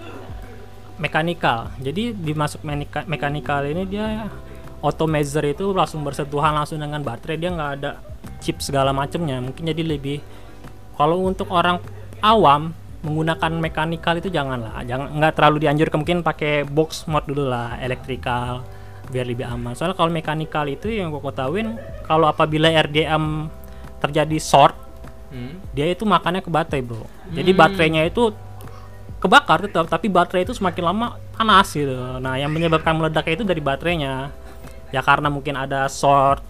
mekanikal. 0.99 1.71
Jadi 1.79 2.11
dimasuk 2.11 2.63
mekanikal 3.07 3.63
ini 3.67 3.83
dia 3.87 4.27
automazer 4.85 5.41
itu 5.49 5.73
langsung 5.73 6.05
bersentuhan 6.05 6.53
langsung 6.53 6.77
dengan 6.77 7.01
baterai 7.01 7.41
dia 7.41 7.49
nggak 7.49 7.71
ada 7.81 7.97
chip 8.39 8.61
segala 8.61 8.93
macamnya. 8.93 9.41
Mungkin 9.41 9.65
jadi 9.65 9.81
lebih 9.81 10.21
kalau 10.93 11.25
untuk 11.25 11.49
orang 11.49 11.81
awam 12.21 12.71
menggunakan 13.01 13.51
mekanikal 13.57 14.17
itu 14.17 14.29
janganlah, 14.29 14.81
jangan 14.85 15.13
nggak 15.13 15.33
terlalu 15.37 15.57
dianjurkan 15.65 15.97
mungkin 16.01 16.19
pakai 16.25 16.65
box 16.65 17.05
mode 17.05 17.29
dulu 17.29 17.49
lah, 17.49 17.77
elektrikal 17.81 18.65
biar 19.09 19.25
lebih 19.25 19.45
aman. 19.45 19.77
Soalnya 19.77 19.93
kalau 19.93 20.09
mekanikal 20.09 20.65
itu 20.65 20.89
yang 20.89 21.13
gue 21.13 21.21
ketahuin 21.21 21.77
kalau 22.09 22.25
apabila 22.25 22.69
RDM 22.69 23.49
terjadi 24.01 24.37
short, 24.41 24.85
Hmm. 25.35 25.59
dia 25.75 25.91
itu 25.91 26.07
makannya 26.07 26.39
ke 26.39 26.47
baterai, 26.47 26.79
Bro. 26.79 27.03
Jadi 27.35 27.51
baterainya 27.51 28.07
itu 28.07 28.31
kebakar 29.19 29.67
tetap, 29.67 29.91
tapi 29.91 30.07
baterai 30.07 30.47
itu 30.47 30.55
semakin 30.55 30.83
lama 30.85 31.19
panas 31.35 31.75
gitu. 31.75 31.91
Nah, 32.23 32.39
yang 32.39 32.47
menyebabkan 32.53 32.95
meledaknya 32.95 33.33
itu 33.41 33.45
dari 33.45 33.59
baterainya. 33.59 34.31
Ya 34.93 35.01
karena 35.01 35.31
mungkin 35.31 35.57
ada 35.57 35.89
short 35.89 36.43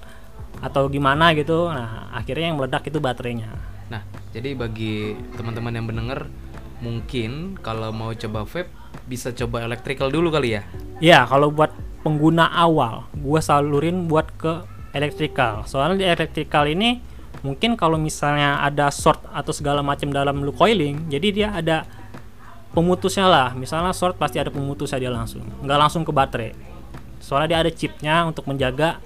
atau 0.64 0.88
gimana 0.88 1.36
gitu. 1.36 1.68
Nah, 1.68 2.12
akhirnya 2.16 2.52
yang 2.52 2.58
meledak 2.60 2.88
itu 2.88 3.00
baterainya. 3.00 3.52
Nah, 3.92 4.02
jadi 4.34 4.58
bagi 4.58 5.14
teman-teman 5.38 5.74
yang 5.76 5.86
mendengar, 5.88 6.28
mungkin 6.82 7.60
kalau 7.62 7.92
mau 7.94 8.12
coba 8.16 8.44
vape 8.44 8.72
bisa 9.06 9.32
coba 9.36 9.64
electrical 9.64 10.10
dulu 10.10 10.32
kali 10.34 10.58
ya. 10.60 10.62
Ya, 11.00 11.20
kalau 11.28 11.52
buat 11.52 11.72
pengguna 12.02 12.50
awal, 12.50 13.08
gua 13.20 13.42
salurin 13.44 14.08
buat 14.08 14.30
ke 14.40 14.64
elektrikal. 14.96 15.68
Soalnya 15.68 15.96
di 16.00 16.06
elektrikal 16.08 16.66
ini 16.66 17.04
mungkin 17.44 17.78
kalau 17.78 18.00
misalnya 18.00 18.64
ada 18.64 18.90
short 18.90 19.22
atau 19.30 19.54
segala 19.54 19.86
macam 19.86 20.10
dalam 20.10 20.42
lu 20.42 20.56
coiling, 20.56 21.12
jadi 21.12 21.28
dia 21.30 21.48
ada 21.54 21.86
pemutusnya 22.74 23.28
lah. 23.28 23.50
Misalnya 23.54 23.92
short 23.92 24.18
pasti 24.18 24.40
ada 24.40 24.50
pemutusnya 24.50 24.98
dia 24.98 25.12
langsung, 25.12 25.44
nggak 25.62 25.80
langsung 25.80 26.02
ke 26.08 26.12
baterai. 26.16 26.75
Soalnya 27.20 27.48
dia 27.48 27.60
ada 27.66 27.72
chipnya 27.72 28.16
untuk 28.28 28.46
menjaga 28.48 29.00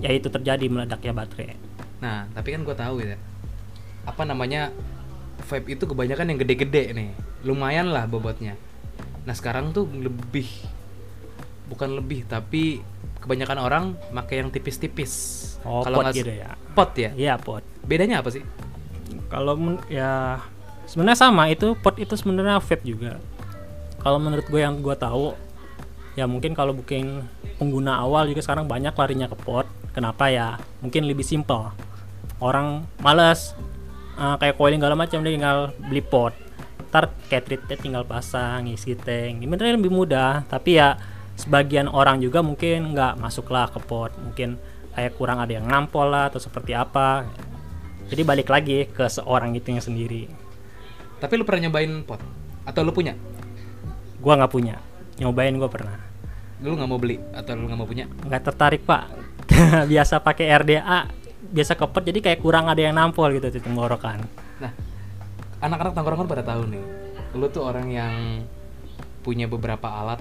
ya 0.00 0.10
itu 0.10 0.32
terjadi 0.32 0.64
meledaknya 0.66 1.12
baterai. 1.12 1.56
Nah, 2.00 2.24
tapi 2.32 2.56
kan 2.56 2.64
gue 2.64 2.72
tahu 2.72 3.04
ya, 3.04 3.20
apa 4.08 4.22
namanya 4.24 4.72
vape 5.44 5.76
itu 5.76 5.84
kebanyakan 5.84 6.32
yang 6.32 6.38
gede-gede 6.40 6.96
nih, 6.96 7.10
lumayan 7.44 7.92
lah 7.92 8.08
bobotnya. 8.08 8.56
Nah 9.28 9.36
sekarang 9.36 9.76
tuh 9.76 9.84
lebih, 9.92 10.48
bukan 11.68 12.00
lebih, 12.00 12.24
tapi 12.24 12.80
kebanyakan 13.20 13.58
orang 13.60 13.84
pakai 14.16 14.40
yang 14.40 14.48
tipis-tipis. 14.48 15.12
Oh, 15.60 15.84
Kalau 15.84 16.00
pot 16.00 16.16
gitu 16.16 16.32
ya. 16.32 16.56
Pot 16.72 16.96
ya. 16.96 17.12
Iya, 17.12 17.36
pot. 17.36 17.60
Bedanya 17.84 18.24
apa 18.24 18.32
sih? 18.32 18.40
Kalau 19.28 19.60
ya 19.92 20.40
sebenarnya 20.88 21.18
sama 21.20 21.52
itu 21.52 21.76
pot 21.76 22.00
itu 22.00 22.16
sebenarnya 22.16 22.58
vape 22.58 22.82
juga. 22.82 23.20
kalau 24.00 24.16
menurut 24.16 24.48
gue 24.48 24.56
yang 24.64 24.80
gue 24.80 24.96
tahu 24.96 25.36
ya 26.18 26.24
mungkin 26.26 26.52
kalau 26.54 26.74
mungkin 26.74 27.26
pengguna 27.60 28.02
awal 28.02 28.26
juga 28.26 28.42
sekarang 28.42 28.66
banyak 28.66 28.94
larinya 28.94 29.30
ke 29.30 29.36
pot 29.38 29.66
kenapa 29.94 30.30
ya? 30.30 30.58
Mungkin 30.82 31.06
lebih 31.06 31.26
simple 31.26 31.70
orang 32.40 32.88
males 33.04 33.52
uh, 34.16 34.40
kayak 34.40 34.56
coiling 34.56 34.80
segala 34.80 34.96
macam 34.96 35.20
dia 35.20 35.32
tinggal 35.36 35.76
beli 35.76 36.02
pot 36.02 36.34
ntar 36.90 37.06
cartridge 37.30 37.62
tinggal 37.78 38.02
pasang 38.02 38.66
isi 38.66 38.98
tank. 38.98 39.46
Sebenarnya 39.46 39.78
lebih 39.78 39.94
mudah. 39.94 40.42
Tapi 40.50 40.74
ya 40.74 40.98
sebagian 41.38 41.86
orang 41.86 42.18
juga 42.18 42.42
mungkin 42.42 42.92
nggak 42.92 43.22
masuklah 43.22 43.70
ke 43.70 43.78
pot 43.78 44.10
mungkin 44.18 44.58
kayak 44.98 45.14
kurang 45.14 45.38
ada 45.38 45.54
yang 45.54 45.70
nampol 45.70 46.10
lah 46.10 46.26
atau 46.34 46.42
seperti 46.42 46.74
apa. 46.74 47.22
Jadi 48.10 48.22
balik 48.26 48.50
lagi 48.50 48.90
ke 48.90 49.06
seorang 49.06 49.54
itu 49.54 49.70
yang 49.70 49.78
sendiri. 49.78 50.26
Tapi 51.22 51.32
lu 51.38 51.46
pernah 51.46 51.70
nyobain 51.70 52.02
pot? 52.02 52.18
Atau 52.66 52.82
lu 52.82 52.90
punya? 52.90 53.14
gua 54.20 54.36
nggak 54.36 54.52
punya 54.52 54.76
nyobain 55.20 55.54
gua 55.54 55.68
pernah 55.68 55.96
Lu 56.60 56.76
nggak 56.76 56.88
mau 56.88 57.00
beli 57.00 57.16
atau 57.32 57.56
lu 57.56 57.64
nggak 57.68 57.78
mau 57.80 57.88
punya? 57.88 58.04
nggak 58.08 58.42
tertarik 58.42 58.82
pak 58.84 59.08
biasa 59.92 60.20
pakai 60.20 60.46
RDA 60.60 60.98
biasa 61.50 61.72
kepet 61.76 62.02
jadi 62.12 62.18
kayak 62.20 62.40
kurang 62.40 62.68
ada 62.68 62.80
yang 62.80 62.96
nampol 62.96 63.28
gitu 63.32 63.48
di 63.52 63.60
tenggorokan 63.60 64.24
Nah, 64.60 64.72
anak-anak 65.64 65.96
tongkrongan 65.96 66.28
pada 66.28 66.44
tahu 66.44 66.68
nih. 66.68 66.84
Lu 67.32 67.48
tuh 67.48 67.64
orang 67.64 67.88
yang 67.88 68.44
punya 69.24 69.48
beberapa 69.48 69.88
alat 69.88 70.20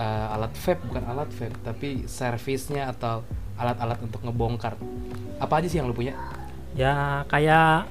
eh, 0.00 0.26
alat 0.32 0.56
vape 0.56 0.80
bukan 0.88 1.04
alat 1.04 1.28
vape, 1.36 1.56
tapi 1.60 2.08
servisnya 2.08 2.88
atau 2.88 3.20
alat-alat 3.60 4.00
untuk 4.00 4.24
ngebongkar. 4.24 4.80
Apa 5.36 5.60
aja 5.60 5.68
sih 5.68 5.76
yang 5.76 5.84
lu 5.84 5.92
punya? 5.92 6.16
ya 6.72 7.24
kayak 7.28 7.84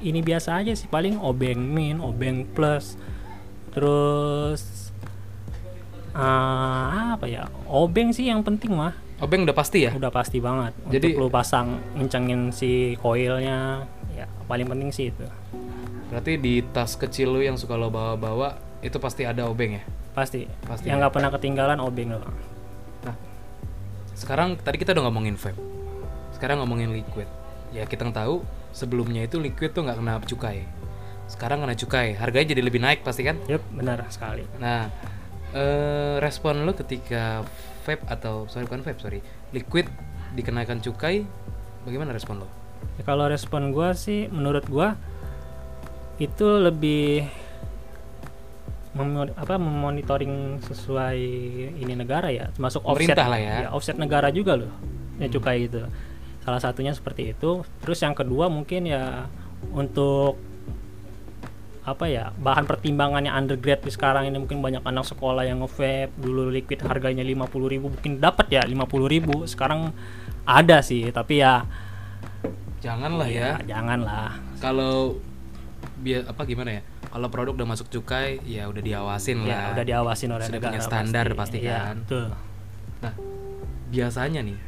ini 0.00 0.24
biasa 0.24 0.64
aja 0.64 0.72
sih 0.72 0.88
paling 0.88 1.20
obeng 1.20 1.60
min 1.60 2.00
obeng 2.00 2.48
plus 2.56 2.96
terus 3.76 4.64
ah, 6.14 7.14
apa 7.14 7.26
ya 7.26 7.44
obeng 7.66 8.10
sih 8.10 8.26
yang 8.26 8.40
penting 8.40 8.72
mah 8.72 8.94
Obeng 9.22 9.46
udah 9.46 9.54
pasti 9.54 9.86
ya? 9.86 9.94
udah 9.94 10.10
pasti 10.10 10.42
banget 10.42 10.74
Jadi- 10.90 11.14
untuk 11.14 11.22
lu 11.22 11.30
pasang 11.30 11.78
ngencengin 11.94 12.50
si 12.50 12.98
coilnya 12.98 13.86
ya 14.10 14.26
paling 14.46 14.66
penting 14.66 14.90
sih 14.90 15.08
itu 15.10 15.26
Berarti 16.04 16.38
di 16.38 16.62
tas 16.62 16.94
kecil 16.94 17.32
lu 17.32 17.40
yang 17.40 17.58
suka 17.58 17.74
lo 17.74 17.90
bawa-bawa 17.90 18.54
itu 18.80 18.94
pasti 18.98 19.24
ada 19.24 19.48
obeng 19.48 19.78
ya? 19.78 19.82
pasti, 20.14 20.46
Pasti 20.62 20.86
yang 20.86 20.98
ya. 20.98 21.06
nggak 21.06 21.14
pernah 21.14 21.30
ketinggalan 21.30 21.78
obeng 21.78 22.14
loh 22.14 22.22
Nah, 23.02 23.14
sekarang 24.14 24.54
tadi 24.56 24.78
kita 24.78 24.94
udah 24.94 25.10
ngomongin 25.10 25.34
vape. 25.34 25.58
Sekarang 26.32 26.62
ngomongin 26.62 26.90
liquid. 26.90 27.26
Ya 27.70 27.82
kita 27.84 28.06
tahu 28.08 28.46
sebelumnya 28.70 29.22
itu 29.22 29.36
liquid 29.38 29.74
tuh 29.74 29.82
nggak 29.82 29.98
kena 29.98 30.22
cukai. 30.22 30.58
Sekarang 31.26 31.64
kena 31.64 31.74
cukai, 31.74 32.14
harganya 32.14 32.52
jadi 32.52 32.62
lebih 32.62 32.78
naik 32.78 33.02
pasti 33.02 33.24
kan? 33.24 33.40
Yup, 33.48 33.64
benar 33.72 34.04
sekali 34.08 34.44
Nah, 34.56 34.86
eh, 35.54 36.16
respon 36.18 36.66
lo 36.66 36.74
ketika 36.74 37.46
vape 37.86 38.04
atau 38.10 38.50
sorry 38.50 38.66
bukan 38.66 38.82
vape 38.82 39.00
sorry, 39.00 39.20
liquid 39.54 39.86
dikenakan 40.34 40.82
cukai, 40.82 41.22
bagaimana 41.86 42.10
respon 42.10 42.42
lo? 42.42 42.48
Ya, 42.98 43.02
kalau 43.06 43.30
respon 43.30 43.70
gua 43.70 43.94
sih 43.94 44.26
menurut 44.28 44.66
gua 44.66 44.98
itu 46.18 46.46
lebih 46.46 47.26
apa 49.34 49.58
memonitoring 49.58 50.62
sesuai 50.62 51.18
ini 51.82 51.98
negara 51.98 52.30
ya 52.30 52.46
termasuk 52.54 52.86
offset 52.86 53.18
lah 53.18 53.34
ya. 53.34 53.66
offset 53.74 53.98
negara 53.98 54.30
juga 54.30 54.54
loh 54.54 54.70
ya 55.18 55.26
cukai 55.26 55.66
itu 55.66 55.82
salah 56.46 56.62
satunya 56.62 56.94
seperti 56.94 57.34
itu 57.34 57.66
terus 57.82 57.98
yang 58.06 58.14
kedua 58.14 58.46
mungkin 58.46 58.86
ya 58.86 59.26
untuk 59.74 60.38
apa 61.84 62.08
ya 62.08 62.32
bahan 62.34 62.64
pertimbangannya 62.64 63.28
undergrad 63.28 63.84
di 63.84 63.92
sekarang 63.92 64.24
ini 64.24 64.40
mungkin 64.40 64.64
banyak 64.64 64.80
anak 64.80 65.04
sekolah 65.04 65.44
yang 65.44 65.60
nge-vape 65.60 66.16
dulu 66.16 66.48
liquid 66.48 66.80
harganya 66.80 67.20
50.000 67.20 67.44
mungkin 67.78 68.12
dapat 68.16 68.46
ya 68.48 68.62
50.000 68.64 69.44
sekarang 69.44 69.92
ada 70.44 70.80
sih 70.80 71.12
tapi 71.12 71.40
ya 71.40 71.68
Janganlah 72.80 73.28
ya. 73.28 73.56
janganlah 73.64 74.36
Kalau 74.60 75.16
biar 75.96 76.28
apa 76.28 76.44
gimana 76.44 76.80
ya? 76.80 76.82
Kalau 77.08 77.32
produk 77.32 77.56
udah 77.56 77.68
masuk 77.70 77.88
cukai, 77.88 78.44
ya 78.44 78.68
udah 78.68 78.82
diawasin 78.82 79.40
ya 79.40 79.48
lah. 79.48 79.66
udah 79.72 79.84
diawasin 79.86 80.28
oleh 80.28 80.44
Sudah 80.44 80.58
negara 80.58 80.68
punya 80.68 80.80
standar 80.82 81.26
pasti 81.32 81.58
Iya, 81.62 81.78
kan. 81.80 81.96
betul. 82.04 82.26
Nah, 83.00 83.14
biasanya 83.88 84.40
nih, 84.42 84.58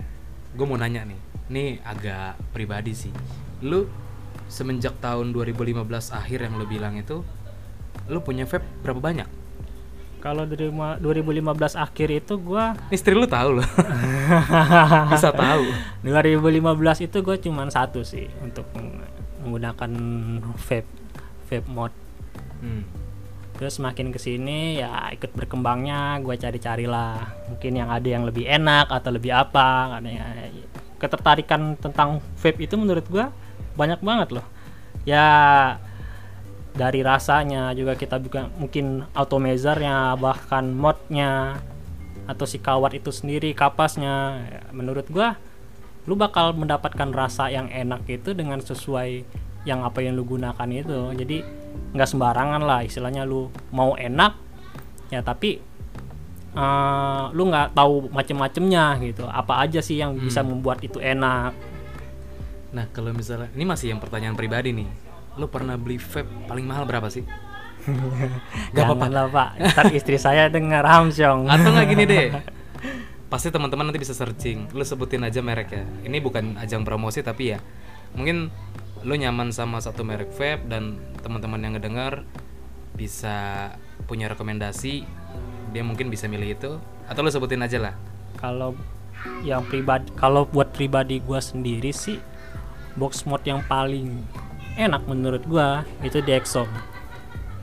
gue 0.54 0.64
mau 0.64 0.78
nanya 0.78 1.04
nih, 1.04 1.20
ini 1.50 1.64
agak 1.82 2.40
pribadi 2.54 2.94
sih. 2.94 3.12
Lu 3.60 3.84
semenjak 4.46 4.98
tahun 4.98 5.30
2015 5.30 5.74
akhir 6.10 6.38
yang 6.40 6.54
lu 6.54 6.64
bilang 6.64 6.94
itu, 6.94 7.22
lu 8.06 8.18
punya 8.20 8.44
vape 8.44 8.64
berapa 8.80 8.98
banyak? 8.98 9.28
kalau 10.16 10.42
dari 10.42 10.66
ma- 10.68 10.98
2015 10.98 11.78
akhir 11.78 12.08
itu 12.10 12.34
gua 12.36 12.74
Istri 12.90 13.14
lu 13.14 13.30
tahu 13.30 13.60
loh, 13.60 13.68
bisa 15.12 15.30
tahu. 15.30 15.62
2015 16.02 16.66
itu 17.00 17.18
gue 17.20 17.36
cuman 17.38 17.70
satu 17.70 18.02
sih 18.02 18.26
untuk 18.40 18.66
meng- 18.74 19.06
menggunakan 19.38 19.90
vape 20.58 20.88
vape 21.46 21.68
mode 21.68 21.94
Hmm. 22.56 22.82
terus 23.54 23.78
makin 23.78 24.08
ke 24.08 24.18
sini 24.18 24.80
ya 24.80 25.12
ikut 25.12 25.30
berkembangnya 25.30 26.18
gue 26.18 26.34
cari-carilah 26.34 27.20
mungkin 27.46 27.72
yang 27.76 27.88
ada 27.88 28.08
yang 28.08 28.24
lebih 28.24 28.44
enak 28.44 28.88
atau 28.88 29.12
lebih 29.12 29.30
apa 29.30 30.00
yang 30.00 30.56
ketertarikan 30.96 31.76
tentang 31.76 32.18
vape 32.34 32.58
itu 32.58 32.74
menurut 32.74 33.04
gue 33.04 33.28
banyak 33.76 34.00
banget 34.00 34.28
loh. 34.40 34.46
Ya 35.06 35.28
dari 36.76 37.00
rasanya 37.00 37.72
juga 37.72 37.96
kita 37.96 38.20
juga 38.20 38.52
mungkin 38.60 39.08
automezernya 39.16 40.12
bahkan 40.20 40.68
modnya 40.76 41.56
atau 42.28 42.44
si 42.44 42.60
kawat 42.60 42.92
itu 42.98 43.08
sendiri 43.14 43.54
kapasnya 43.56 44.44
Ya, 44.50 44.60
menurut 44.76 45.08
gua 45.08 45.40
lu 46.06 46.14
bakal 46.14 46.54
mendapatkan 46.54 47.10
rasa 47.10 47.50
yang 47.50 47.66
enak 47.66 48.06
itu 48.06 48.30
dengan 48.30 48.62
sesuai 48.62 49.26
yang 49.66 49.82
apa 49.82 49.98
yang 50.06 50.14
lu 50.14 50.22
gunakan 50.22 50.68
itu. 50.70 51.10
Jadi 51.18 51.42
nggak 51.96 52.08
sembarangan 52.08 52.62
lah 52.62 52.86
istilahnya 52.86 53.26
lu 53.26 53.50
mau 53.74 53.98
enak 53.98 54.38
ya 55.10 55.22
tapi 55.22 55.58
eh, 56.54 57.24
lu 57.34 57.42
nggak 57.50 57.74
tahu 57.74 58.14
macem-macemnya 58.14 59.02
gitu. 59.02 59.26
Apa 59.26 59.66
aja 59.66 59.82
sih 59.82 59.98
yang 59.98 60.14
bisa 60.14 60.46
membuat 60.46 60.78
itu 60.86 61.02
enak 61.02 61.75
Nah, 62.74 62.90
kalau 62.90 63.14
misalnya 63.14 63.52
ini 63.54 63.64
masih 63.68 63.94
yang 63.94 64.00
pertanyaan 64.02 64.34
pribadi 64.34 64.74
nih. 64.74 64.88
Lu 65.36 65.46
pernah 65.52 65.76
beli 65.76 66.00
vape 66.00 66.48
paling 66.48 66.64
mahal 66.64 66.88
berapa 66.88 67.06
sih? 67.12 67.22
Gak 68.74 68.82
apa-apa. 68.82 69.06
Janganlah, 69.06 69.26
pak 69.30 69.48
ntar 69.62 69.86
istri 69.94 70.18
saya 70.18 70.50
dengar 70.50 70.82
hamsyong 70.82 71.46
Atau 71.46 71.70
nggak 71.70 71.86
gini 71.86 72.04
deh. 72.08 72.26
Pasti 73.32 73.52
teman-teman 73.52 73.90
nanti 73.90 74.00
bisa 74.02 74.16
searching. 74.16 74.72
Lu 74.74 74.82
sebutin 74.82 75.22
aja 75.22 75.38
merek 75.44 75.70
ya. 75.70 75.84
Ini 76.02 76.18
bukan 76.18 76.58
ajang 76.58 76.82
promosi 76.82 77.22
tapi 77.22 77.54
ya 77.54 77.58
mungkin 78.16 78.48
lu 79.04 79.14
nyaman 79.14 79.52
sama 79.52 79.78
satu 79.78 80.02
merek 80.02 80.32
vape 80.32 80.66
dan 80.66 80.98
teman-teman 81.20 81.60
yang 81.62 81.72
ngedengar 81.76 82.24
bisa 82.96 83.70
punya 84.08 84.32
rekomendasi 84.32 85.04
dia 85.70 85.82
mungkin 85.84 86.08
bisa 86.08 86.26
milih 86.26 86.56
itu 86.56 86.72
atau 87.06 87.20
lu 87.20 87.30
sebutin 87.30 87.60
aja 87.60 87.78
lah. 87.78 87.94
kalau 88.40 88.72
yang 89.44 89.62
pribadi 89.68 90.08
kalau 90.16 90.48
buat 90.48 90.72
pribadi 90.72 91.20
gua 91.20 91.44
sendiri 91.44 91.92
sih 91.92 92.18
box 92.96 93.24
mode 93.28 93.44
yang 93.44 93.60
paling 93.64 94.24
enak 94.76 95.04
menurut 95.08 95.44
gua 95.48 95.84
itu 96.04 96.20
di 96.20 96.32
Exom 96.32 96.68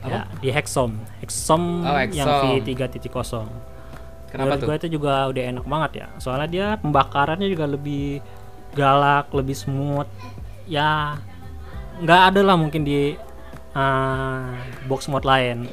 ya 0.04 0.28
di 0.40 0.52
Hexom. 0.52 0.92
Hexom 1.24 1.62
Oh, 1.84 1.96
yang 2.12 2.28
Hexom. 2.28 2.60
V3.0 2.60 3.48
Kenapa 4.28 4.58
menurut 4.58 4.60
tuh? 4.60 4.66
gua 4.68 4.76
itu 4.76 4.88
juga 4.90 5.12
udah 5.30 5.42
enak 5.54 5.64
banget 5.64 5.90
ya. 6.04 6.06
Soalnya 6.18 6.48
dia 6.50 6.66
pembakarannya 6.82 7.48
juga 7.48 7.64
lebih 7.70 8.18
galak 8.74 9.30
lebih 9.32 9.54
smooth. 9.56 10.08
Ya 10.66 11.16
nggak 12.02 12.20
ada 12.34 12.40
lah 12.42 12.56
mungkin 12.58 12.82
di 12.82 13.14
ah, 13.72 14.52
box 14.90 15.06
mode 15.06 15.24
lain. 15.24 15.70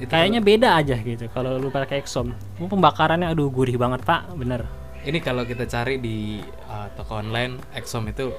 Itu 0.00 0.08
kayaknya 0.08 0.40
beda 0.40 0.80
aja 0.80 0.96
gitu 0.96 1.28
kalau 1.28 1.60
lu 1.60 1.68
pakai 1.68 2.00
Exom 2.00 2.32
pembakarannya 2.56 3.28
aduh 3.28 3.52
gurih 3.52 3.76
banget 3.76 4.00
pak. 4.02 4.32
Bener. 4.34 4.64
Ini 5.00 5.16
kalau 5.24 5.44
kita 5.48 5.64
cari 5.64 5.96
di 5.96 6.40
uh, 6.68 6.88
toko 6.96 7.20
online 7.20 7.60
Exom 7.76 8.04
itu 8.08 8.32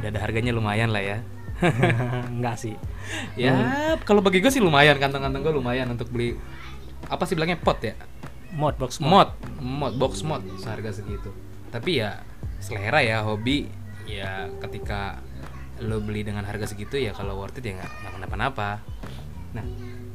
udah 0.00 0.08
ada 0.10 0.20
harganya 0.20 0.52
lumayan 0.54 0.90
lah 0.90 1.02
ya. 1.02 1.18
enggak 2.34 2.56
sih. 2.58 2.76
Ya 3.36 3.52
kalau 4.08 4.24
bagi 4.24 4.40
gue 4.40 4.48
sih 4.48 4.64
lumayan 4.64 4.96
kantong-kantong 4.96 5.44
gue 5.44 5.54
lumayan 5.60 5.92
untuk 5.92 6.08
beli 6.08 6.40
apa 7.12 7.28
sih 7.28 7.36
bilangnya 7.36 7.60
pot 7.60 7.76
ya? 7.84 7.92
Mod 8.56 8.80
box 8.80 8.96
mod 8.96 9.28
mod 9.60 9.60
mod 9.60 9.94
box 10.00 10.24
mod 10.24 10.40
seharga 10.56 10.88
segitu. 10.88 11.28
Tapi 11.68 12.00
ya 12.00 12.24
selera 12.64 13.04
ya 13.04 13.20
hobi. 13.20 13.68
Ya 14.08 14.48
ketika 14.60 15.20
lo 15.84 16.00
beli 16.00 16.24
dengan 16.24 16.48
harga 16.48 16.64
segitu 16.64 16.96
ya 16.96 17.12
kalau 17.12 17.36
worth 17.36 17.60
it 17.60 17.68
ya 17.68 17.76
nggak 17.76 17.92
nggak 17.92 18.12
kenapa-napa. 18.16 18.70
Nah 19.52 19.64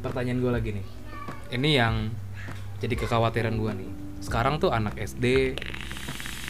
pertanyaan 0.01 0.41
gue 0.41 0.51
lagi 0.51 0.69
nih. 0.81 0.85
Ini 1.53 1.69
yang 1.77 2.09
jadi 2.81 2.97
kekhawatiran 3.05 3.53
gue 3.53 3.71
nih. 3.85 3.91
Sekarang 4.17 4.57
tuh 4.57 4.73
anak 4.73 4.97
SD 4.97 5.53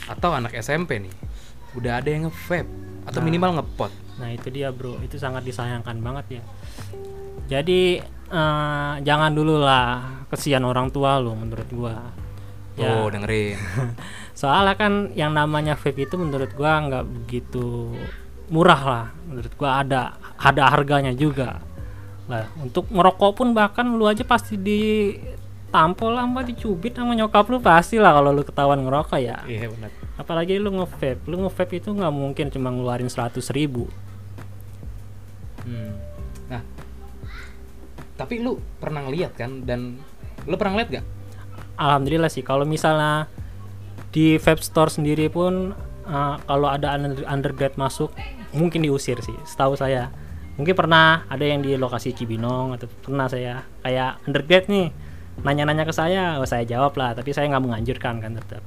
atau 0.07 0.33
anak 0.33 0.55
SMP 0.57 1.03
nih 1.03 1.13
udah 1.77 2.01
ada 2.01 2.09
yang 2.09 2.31
nge-vape 2.31 2.88
atau 3.07 3.19
minimal 3.23 3.61
ngepot. 3.61 3.91
Nah 4.19 4.29
itu 4.35 4.47
dia 4.51 4.73
bro. 4.73 4.99
Itu 4.99 5.15
sangat 5.15 5.47
disayangkan 5.47 5.99
banget 6.03 6.39
ya. 6.39 6.43
Jadi 7.49 7.97
eh, 8.29 8.93
jangan 9.01 9.31
dulu 9.33 9.61
lah 9.63 10.25
kesian 10.29 10.63
orang 10.67 10.91
tua 10.93 11.17
lu 11.17 11.33
menurut 11.33 11.69
gua. 11.71 11.95
Ya. 12.79 12.95
Oh, 12.95 13.11
dengerin. 13.11 13.59
soalnya 14.39 14.75
kan 14.79 15.11
yang 15.17 15.35
namanya 15.35 15.75
vape 15.75 16.07
itu 16.07 16.15
menurut 16.15 16.55
gua 16.55 16.79
nggak 16.85 17.05
begitu 17.07 17.95
murah 18.51 18.81
lah. 18.83 19.05
Menurut 19.27 19.53
gua 19.55 19.81
ada 19.83 20.15
ada 20.39 20.63
harganya 20.71 21.11
juga. 21.15 21.59
Lah 22.29 22.45
untuk 22.61 22.87
ngerokok 22.93 23.31
pun 23.35 23.47
bahkan 23.57 23.89
lu 23.89 24.05
aja 24.05 24.21
pasti 24.23 24.55
ditampol 24.55 25.38
lah 25.71 26.25
mbak 26.25 26.45
dicubit 26.47 26.93
sama 26.93 27.13
nyokap 27.13 27.45
lu 27.45 27.57
pasti 27.59 27.95
lah 27.95 28.11
kalau 28.11 28.29
lu 28.29 28.41
ketahuan 28.41 28.81
ngerokok 28.81 29.19
ya 29.19 29.37
Iya, 29.45 29.69
benar. 29.69 29.89
apalagi 30.15 30.57
lu 30.57 30.73
nge-vape 30.73 31.25
lu 31.25 31.45
nge-vape 31.45 31.77
itu 31.77 31.89
nggak 31.89 32.09
mungkin 32.09 32.49
cuma 32.49 32.69
ngeluarin 32.69 33.07
100 33.07 33.37
ribu 33.51 33.85
Hmm. 35.59 35.91
Nah, 36.49 36.63
tapi 38.15 38.41
lu 38.41 38.57
pernah 38.79 39.05
ngeliat 39.05 39.37
kan 39.37 39.61
dan 39.61 40.01
lu 40.43 40.55
pernah 40.57 40.73
ngeliat 40.73 40.89
gak? 40.91 41.05
alhamdulillah 41.77 42.27
sih 42.27 42.41
kalau 42.41 42.65
misalnya 42.65 43.29
di 44.09 44.35
vape 44.35 44.59
store 44.59 44.89
sendiri 44.89 45.29
pun 45.29 45.71
uh, 46.03 46.35
kalau 46.41 46.67
ada 46.67 46.91
under- 46.91 47.23
undergrad 47.23 47.77
masuk 47.77 48.09
mungkin 48.51 48.81
diusir 48.81 49.21
sih 49.21 49.35
setahu 49.45 49.77
saya 49.77 50.09
mungkin 50.57 50.73
pernah 50.73 51.23
ada 51.29 51.39
yang 51.39 51.61
di 51.61 51.77
lokasi 51.77 52.11
Cibinong 52.11 52.75
atau 52.75 52.89
pernah 52.99 53.29
saya 53.29 53.63
kayak 53.79 54.25
undergrad 54.25 54.65
nih 54.67 54.89
nanya-nanya 55.41 55.83
ke 55.83 55.91
saya 55.91 56.37
oh, 56.37 56.45
saya 56.45 56.63
jawab 56.63 56.93
lah 56.95 57.13
tapi 57.13 57.31
saya 57.31 57.47
nggak 57.47 57.63
menganjurkan 57.63 58.19
kan 58.19 58.33
tetap. 58.35 58.63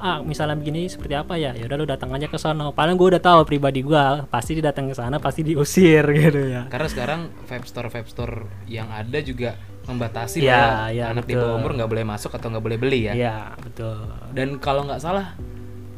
Ah 0.00 0.24
misalnya 0.24 0.56
begini 0.56 0.88
seperti 0.88 1.12
apa 1.12 1.36
ya? 1.36 1.52
Ya 1.52 1.68
udah 1.68 1.76
lu 1.76 1.84
datang 1.84 2.08
aja 2.10 2.24
ke 2.24 2.40
sana 2.40 2.72
paling 2.72 2.96
gue 2.96 3.08
udah 3.12 3.20
tahu 3.20 3.44
pribadi 3.44 3.84
gue 3.84 4.04
pasti 4.32 4.56
datang 4.58 4.88
ke 4.88 4.96
sana 4.96 5.20
pasti 5.20 5.44
diusir 5.44 6.00
gitu 6.24 6.40
ya. 6.40 6.64
Karena 6.72 6.88
sekarang 6.88 7.20
vape 7.44 7.68
store 7.68 7.92
vape 7.92 8.08
store 8.08 8.34
yang 8.64 8.88
ada 8.88 9.20
juga 9.20 9.60
membatasi 9.84 10.40
Iya, 10.40 10.56
bahwa 10.56 10.88
iya, 10.92 11.04
anak 11.12 11.24
di 11.26 11.34
betul. 11.34 11.42
bawah 11.44 11.56
umur 11.60 11.72
nggak 11.76 11.90
boleh 11.90 12.04
masuk 12.06 12.32
atau 12.32 12.48
nggak 12.48 12.64
boleh 12.64 12.78
beli 12.80 13.00
ya. 13.06 13.12
Iya 13.12 13.36
betul. 13.60 14.08
Dan 14.32 14.56
kalau 14.56 14.88
nggak 14.88 15.02
salah 15.04 15.36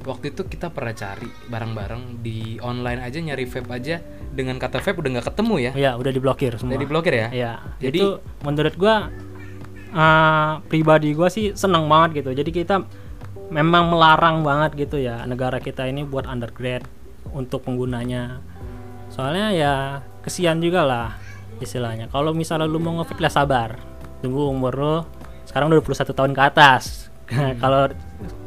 waktu 0.02 0.34
itu 0.34 0.42
kita 0.50 0.74
pernah 0.74 0.90
cari 0.90 1.30
bareng-bareng 1.46 2.18
di 2.18 2.58
online 2.58 3.06
aja 3.06 3.22
nyari 3.22 3.46
vape 3.46 3.70
aja. 3.70 4.02
Dengan 4.32 4.58
kata 4.58 4.82
vape 4.82 4.98
udah 4.98 5.10
nggak 5.14 5.26
ketemu 5.30 5.54
ya. 5.60 5.72
ya 5.78 5.90
udah 5.94 6.10
diblokir 6.10 6.58
semua. 6.58 6.74
Udah 6.74 6.82
diblokir 6.82 7.14
ya. 7.14 7.28
Ya, 7.30 7.52
Jadi- 7.78 8.00
itu 8.02 8.08
menurut 8.42 8.74
gua 8.74 9.12
uh, 9.92 10.58
pribadi 10.66 11.12
gua 11.12 11.28
sih 11.28 11.52
seneng 11.54 11.86
banget 11.86 12.24
gitu. 12.24 12.34
Jadi 12.34 12.50
kita 12.50 12.82
memang 13.52 13.92
melarang 13.92 14.40
banget 14.40 14.88
gitu 14.88 14.96
ya 14.96 15.28
negara 15.28 15.60
kita 15.60 15.84
ini 15.84 16.08
buat 16.08 16.24
undergrad 16.24 16.82
untuk 17.30 17.68
penggunanya. 17.68 18.40
Soalnya 19.12 19.52
ya 19.52 19.74
kesian 20.24 20.58
juga 20.64 20.82
lah 20.82 21.08
istilahnya. 21.60 22.08
Kalau 22.08 22.32
misalnya 22.32 22.66
lu 22.66 22.80
mau 22.80 22.96
nge-vape 23.00 23.22
ya 23.22 23.30
sabar. 23.30 23.76
Tunggu 24.24 24.48
umur 24.48 24.72
lu 24.74 24.96
sekarang 25.46 25.68
udah 25.68 25.84
21 25.84 26.16
tahun 26.16 26.32
ke 26.32 26.42
atas. 26.42 27.12
kalau 27.62 27.88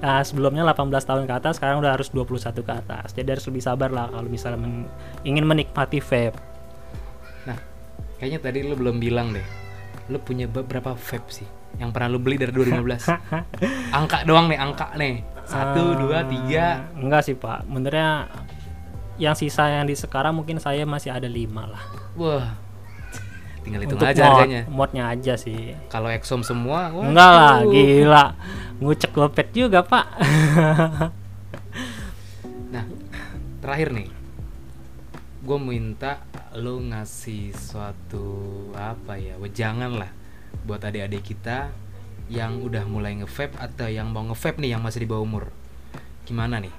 uh, 0.03 0.23
sebelumnya 0.25 0.61
18 0.61 0.93
tahun 0.93 1.23
ke 1.25 1.33
atas, 1.33 1.57
sekarang 1.57 1.81
udah 1.81 1.97
harus 1.97 2.09
21 2.13 2.61
ke 2.61 2.73
atas. 2.73 3.07
Jadi 3.13 3.27
harus 3.33 3.45
lebih 3.49 3.63
sabar 3.63 3.89
lah 3.89 4.09
kalau 4.13 4.29
misalnya 4.29 4.59
men- 4.61 4.89
ingin 5.25 5.45
menikmati 5.45 5.99
vape. 6.01 6.37
Nah, 7.49 7.57
kayaknya 8.21 8.39
tadi 8.41 8.59
lu 8.61 8.77
belum 8.77 9.01
bilang 9.01 9.33
deh. 9.33 9.64
Lu 10.07 10.17
punya 10.17 10.45
be- 10.45 10.61
berapa 10.61 10.93
vape 10.93 11.29
sih 11.29 11.47
yang 11.75 11.91
pernah 11.91 12.07
lu 12.07 12.17
beli 12.17 12.35
dari 12.35 12.55
2015? 12.71 13.11
angka 13.91 14.23
doang 14.23 14.47
nih, 14.47 14.55
angka 14.55 14.95
nih. 14.95 15.19
Satu, 15.43 15.83
Eh, 15.85 15.95
dua, 15.97 16.17
tiga. 16.23 16.87
Enggak 16.95 17.21
sih 17.21 17.35
pak, 17.35 17.65
benernya 17.65 18.25
yang 19.15 19.31
sisa 19.31 19.69
yang 19.69 19.83
di 19.83 19.93
sekarang 19.93 20.33
mungkin 20.33 20.57
saya 20.57 20.83
masih 20.83 21.09
ada 21.09 21.25
lima 21.25 21.67
lah. 21.67 21.83
Wah, 22.15 22.47
tinggal 23.61 23.81
hitung 23.81 23.95
Untuk 23.95 24.07
aja 24.07 24.23
mod, 24.23 24.31
harganya. 24.35 24.61
modnya 24.67 25.03
aja 25.07 25.33
sih. 25.35 25.75
Kalau 25.85 26.07
Exom 26.07 26.41
semua, 26.41 26.89
wah. 26.89 27.03
Enggak 27.03 27.29
lah, 27.29 27.55
gila, 27.63 28.25
ngucek 28.77 29.11
gopet 29.11 29.47
juga 29.51 29.81
pak. 29.81 30.05
Nah, 32.67 32.83
terakhir 33.59 33.91
nih, 33.91 34.07
gue 35.45 35.59
minta 35.61 36.25
lo 36.57 36.81
ngasih 36.81 37.53
suatu 37.53 38.25
apa 38.73 39.13
ya, 39.21 39.37
wejangan 39.37 39.93
lah 39.93 40.09
buat 40.65 40.81
adik-adik 40.81 41.21
kita 41.21 41.69
yang 42.25 42.65
udah 42.65 42.81
mulai 42.89 43.13
nge-vape 43.21 43.53
atau 43.61 43.85
yang 43.85 44.09
mau 44.09 44.25
nge-vape 44.25 44.57
nih 44.57 44.73
yang 44.73 44.81
masih 44.81 45.05
di 45.05 45.07
bawah 45.07 45.21
umur. 45.21 45.45
Gimana 46.25 46.57
nih? 46.57 46.73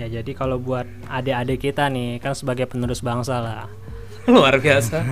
ya 0.00 0.08
jadi 0.08 0.32
kalau 0.32 0.56
buat 0.56 0.88
adik-adik 1.12 1.68
kita 1.68 1.92
nih 1.92 2.16
kan 2.22 2.32
sebagai 2.32 2.70
penerus 2.70 3.02
bangsa 3.02 3.42
lah. 3.42 3.66
Luar 4.30 4.62
biasa. 4.62 5.02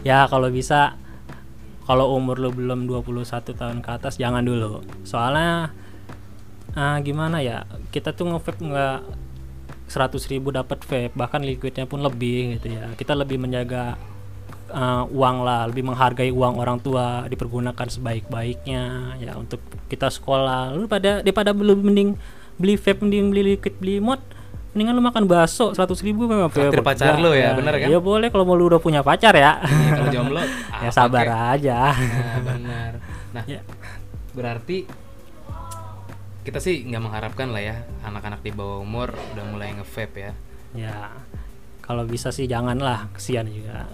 Ya 0.00 0.24
kalau 0.32 0.48
bisa 0.48 0.96
kalau 1.84 2.16
umur 2.16 2.40
lu 2.40 2.48
belum 2.56 2.88
21 2.88 3.52
tahun 3.52 3.84
ke 3.84 3.90
atas 4.00 4.16
jangan 4.16 4.40
dulu. 4.40 4.80
Soalnya 5.04 5.76
ah, 6.72 6.96
gimana 7.04 7.44
ya? 7.44 7.68
Kita 7.92 8.16
tuh 8.16 8.32
nge-vape 8.32 8.64
nggak 8.64 8.98
100.000 9.90 10.38
ribu 10.38 10.54
dapat 10.54 10.78
vape 10.86 11.10
bahkan 11.18 11.42
liquidnya 11.42 11.84
pun 11.84 11.98
lebih 11.98 12.56
gitu 12.62 12.70
ya. 12.70 12.86
Kita 12.94 13.18
lebih 13.18 13.42
menjaga 13.42 13.98
uh, 14.70 15.04
uang 15.10 15.36
lah, 15.42 15.66
lebih 15.66 15.82
menghargai 15.82 16.30
uang 16.30 16.54
orang 16.56 16.78
tua 16.78 17.26
dipergunakan 17.26 17.86
sebaik-baiknya 17.90 18.82
ya 19.18 19.34
untuk 19.34 19.58
kita 19.90 20.06
sekolah. 20.06 20.72
Lu 20.78 20.86
pada 20.86 21.20
daripada 21.20 21.50
belum 21.50 21.82
mending 21.90 22.14
beli 22.54 22.78
vape 22.78 23.02
mending 23.02 23.34
beli 23.34 23.42
liquid 23.56 23.74
beli 23.82 23.98
mod 23.98 24.22
mendingan 24.70 24.94
lu 24.94 25.02
makan 25.02 25.26
bakso 25.26 25.74
100.000 25.74 26.06
ribu 26.06 26.30
memang 26.30 26.46
Traktir 26.46 26.78
pacar 26.86 27.18
lu 27.18 27.34
ya, 27.34 27.58
bener 27.58 27.74
kan? 27.74 27.90
Ya 27.90 27.98
boleh 27.98 28.30
kalau 28.30 28.46
mau 28.46 28.54
lu 28.54 28.70
udah 28.70 28.78
punya 28.78 29.02
pacar 29.02 29.34
ya. 29.34 29.58
Ya, 29.58 29.90
kalau 29.98 30.08
jomblo, 30.14 30.38
ya 30.86 30.86
apa 30.86 30.94
sabar 30.94 31.26
kek? 31.26 31.58
aja. 31.58 31.78
Nah, 31.90 32.38
benar. 32.46 32.90
Nah, 33.34 33.42
Ya. 33.50 33.60
berarti 34.30 34.86
kita 36.40 36.56
sih 36.56 36.88
nggak 36.88 37.02
mengharapkan 37.04 37.52
lah 37.52 37.60
ya 37.60 37.76
anak-anak 38.00 38.40
di 38.40 38.50
bawah 38.52 38.80
umur 38.80 39.12
udah 39.36 39.44
mulai 39.52 39.76
nge-vape 39.76 40.16
ya. 40.16 40.32
ya 40.72 40.96
kalau 41.84 42.06
bisa 42.06 42.30
sih 42.30 42.46
janganlah 42.46 43.10
kesian 43.12 43.50
juga. 43.50 43.90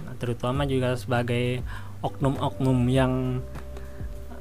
Nah, 0.00 0.14
terutama 0.16 0.64
juga 0.64 0.96
sebagai 0.96 1.60
oknum-oknum 2.00 2.78
yang 2.90 3.44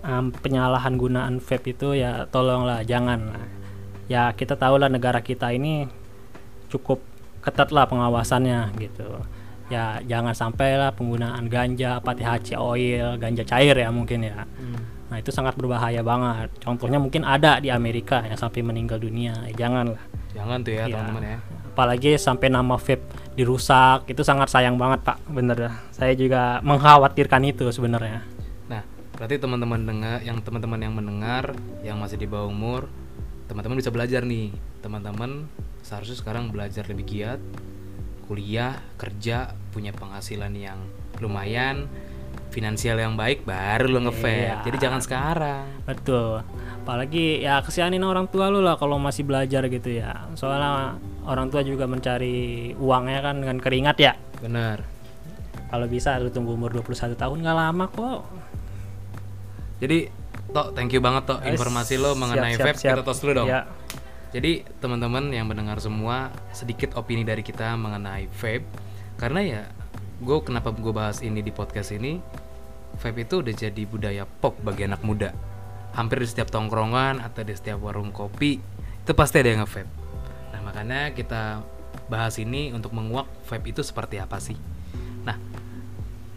em, 0.02 0.32
penyalahan 0.32 0.96
gunaan 0.96 1.38
vape 1.44 1.76
itu 1.76 1.94
ya 1.94 2.26
tolonglah 2.32 2.82
jangan 2.88 3.36
ya 4.08 4.32
kita 4.32 4.56
tahu 4.56 4.80
lah 4.80 4.90
negara 4.90 5.20
kita 5.20 5.52
ini 5.52 5.86
cukup 6.72 7.04
ketat 7.46 7.70
lah 7.70 7.86
pengawasannya 7.86 8.74
gitu. 8.80 9.22
Ya 9.70 10.02
jangan 10.08 10.34
sampai 10.34 10.78
lah 10.80 10.96
penggunaan 10.96 11.46
ganja 11.52 12.02
apa 12.02 12.16
THC 12.16 12.58
oil 12.58 13.20
ganja 13.22 13.44
cair 13.46 13.76
ya 13.76 13.90
mungkin 13.94 14.24
ya 14.24 14.48
nah 15.06 15.18
itu 15.18 15.30
sangat 15.30 15.54
berbahaya 15.54 16.02
banget 16.02 16.50
contohnya 16.58 16.98
mungkin 16.98 17.22
ada 17.22 17.58
di 17.58 17.70
Amerika 17.70 18.26
yang 18.26 18.36
sampai 18.36 18.62
meninggal 18.62 18.98
dunia 18.98 19.38
ya, 19.48 19.68
jangan 19.68 19.94
lah 19.94 20.04
Jangan 20.36 20.58
tuh 20.62 20.74
ya, 20.74 20.84
Iya. 20.84 21.00
teman-teman 21.00 21.24
ya. 21.24 21.38
apalagi 21.72 22.12
sampai 22.16 22.48
nama 22.50 22.76
vape 22.76 23.06
dirusak 23.34 24.04
itu 24.08 24.20
sangat 24.20 24.50
sayang 24.50 24.76
banget 24.76 25.00
pak 25.02 25.18
bener 25.28 25.56
dah 25.56 25.76
saya 25.90 26.12
juga 26.12 26.60
mengkhawatirkan 26.62 27.42
itu 27.46 27.70
sebenarnya 27.70 28.26
Nah, 28.66 28.82
berarti 29.14 29.38
teman-teman 29.38 29.80
dengar, 29.86 30.20
yang 30.22 30.42
teman-teman 30.42 30.80
yang 30.82 30.92
mendengar, 30.92 31.54
yang 31.82 31.96
masih 31.96 32.18
di 32.18 32.26
bawah 32.26 32.50
umur, 32.50 32.90
teman-teman 33.46 33.78
bisa 33.78 33.94
belajar 33.94 34.26
nih. 34.26 34.52
Teman-teman 34.82 35.48
seharusnya 35.80 36.18
sekarang 36.18 36.50
belajar 36.50 36.84
lebih 36.86 37.06
giat, 37.06 37.40
kuliah, 38.26 38.82
kerja, 38.98 39.54
punya 39.70 39.94
penghasilan 39.94 40.52
yang 40.52 40.80
lumayan, 41.22 41.86
finansial 42.50 42.96
yang 42.98 43.20
baik, 43.20 43.44
baru 43.44 43.88
lo 43.92 44.00
nge-vape. 44.10 44.48
Iya. 44.48 44.56
Jadi 44.64 44.78
jangan 44.80 45.02
sekarang. 45.04 45.64
betul 45.86 46.42
apalagi 46.86 47.42
ya 47.42 47.66
kesianin 47.66 48.06
orang 48.06 48.30
tua 48.30 48.54
lu 48.54 48.62
lah 48.62 48.78
kalau 48.78 49.02
masih 49.02 49.26
belajar 49.26 49.66
gitu 49.74 49.90
ya 49.90 50.30
soalnya 50.38 50.94
orang 51.26 51.50
tua 51.50 51.66
juga 51.66 51.90
mencari 51.90 52.78
uangnya 52.78 53.26
kan 53.26 53.42
dengan 53.42 53.58
keringat 53.58 53.98
ya 53.98 54.14
Bener. 54.38 54.86
kalau 55.74 55.90
bisa 55.90 56.22
lu 56.22 56.30
tunggu 56.30 56.54
umur 56.54 56.70
21 56.78 57.18
tahun 57.18 57.38
nggak 57.42 57.58
lama 57.58 57.86
kok 57.90 58.22
Jadi, 59.76 60.08
Tok, 60.54 60.72
thank 60.78 60.94
you 60.94 61.02
banget 61.02 61.26
Tok 61.26 61.42
informasi 61.42 61.98
lo 61.98 62.14
mengenai 62.16 62.54
siap, 62.56 62.70
vape. 62.70 62.80
siap. 62.80 62.96
Kita 62.96 63.04
tos 63.04 63.20
dulu 63.20 63.44
dong. 63.44 63.50
ya 63.50 63.66
Jadi 64.30 64.64
teman-teman 64.78 65.34
yang 65.34 65.50
mendengar 65.50 65.82
semua 65.82 66.30
sedikit 66.54 66.94
opini 67.02 67.26
dari 67.26 67.42
kita 67.42 67.74
mengenai 67.76 68.30
vape 68.30 68.64
karena 69.18 69.40
ya 69.42 69.62
gue 70.22 70.38
kenapa 70.44 70.72
gue 70.72 70.94
bahas 70.96 71.20
ini 71.20 71.44
di 71.44 71.52
podcast 71.52 71.92
ini? 71.92 72.20
Vape 72.96 73.28
itu 73.28 73.44
udah 73.44 73.52
jadi 73.52 73.84
budaya 73.84 74.24
pop 74.24 74.56
bagi 74.64 74.88
anak 74.88 75.04
muda. 75.04 75.36
Hampir 75.92 76.24
di 76.24 76.28
setiap 76.28 76.48
tongkrongan 76.48 77.20
atau 77.20 77.44
di 77.44 77.52
setiap 77.52 77.84
warung 77.84 78.16
kopi 78.16 78.60
itu 79.06 79.12
pasti 79.12 79.44
ada 79.44 79.52
yang 79.52 79.62
nge-vape. 79.68 79.92
Nah 80.56 80.60
makanya 80.64 81.12
kita 81.12 81.64
bahas 82.08 82.40
ini 82.40 82.72
untuk 82.72 82.96
menguak 82.96 83.28
vape 83.48 83.76
itu 83.76 83.84
seperti 83.84 84.20
apa 84.24 84.40
sih? 84.40 84.56
Nah 85.28 85.36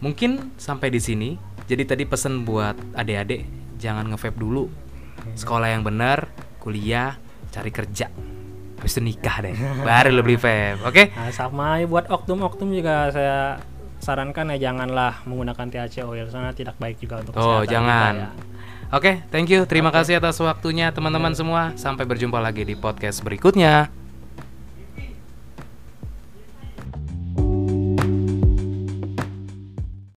mungkin 0.03 0.51
sampai 0.59 0.91
di 0.91 0.99
sini. 0.99 1.29
Jadi 1.69 1.85
tadi 1.85 2.03
pesan 2.03 2.49
buat 2.49 2.75
adik-adik 2.97 3.45
jangan 3.79 4.11
nge-vape 4.11 4.35
dulu. 4.35 4.67
Sekolah 5.39 5.71
yang 5.71 5.87
benar 5.87 6.27
kuliah 6.59 7.15
cari 7.53 7.71
kerja. 7.71 8.11
Habis 8.79 8.95
itu 8.95 9.03
nikah 9.03 9.43
deh 9.43 9.55
baru 9.83 10.15
lo 10.15 10.23
beli 10.23 10.39
vape 10.39 10.83
oke? 10.87 11.03
Nah, 11.11 11.31
sama 11.35 11.79
buat 11.83 12.07
oknum-oknum 12.07 12.71
juga 12.71 13.11
saya 13.11 13.59
sarankan 13.99 14.55
ya 14.55 14.71
janganlah 14.71 15.21
menggunakan 15.23 15.65
THC 15.67 16.03
oil 16.03 16.25
karena 16.25 16.51
tidak 16.51 16.75
baik 16.75 16.97
juga 16.97 17.19
untuk 17.19 17.35
Oh, 17.35 17.39
kesehatan 17.39 17.61
kita 17.61 17.71
jangan. 17.71 18.13
ya. 18.15 18.29
Oke, 18.89 19.11
thank 19.29 19.47
you. 19.47 19.69
Terima 19.69 19.93
kasih 19.93 20.17
atas 20.17 20.41
waktunya 20.41 20.89
teman-teman 20.89 21.37
semua. 21.37 21.77
Sampai 21.77 22.09
berjumpa 22.09 22.41
lagi 22.41 22.65
di 22.65 22.73
podcast 22.73 23.21
berikutnya. 23.21 23.98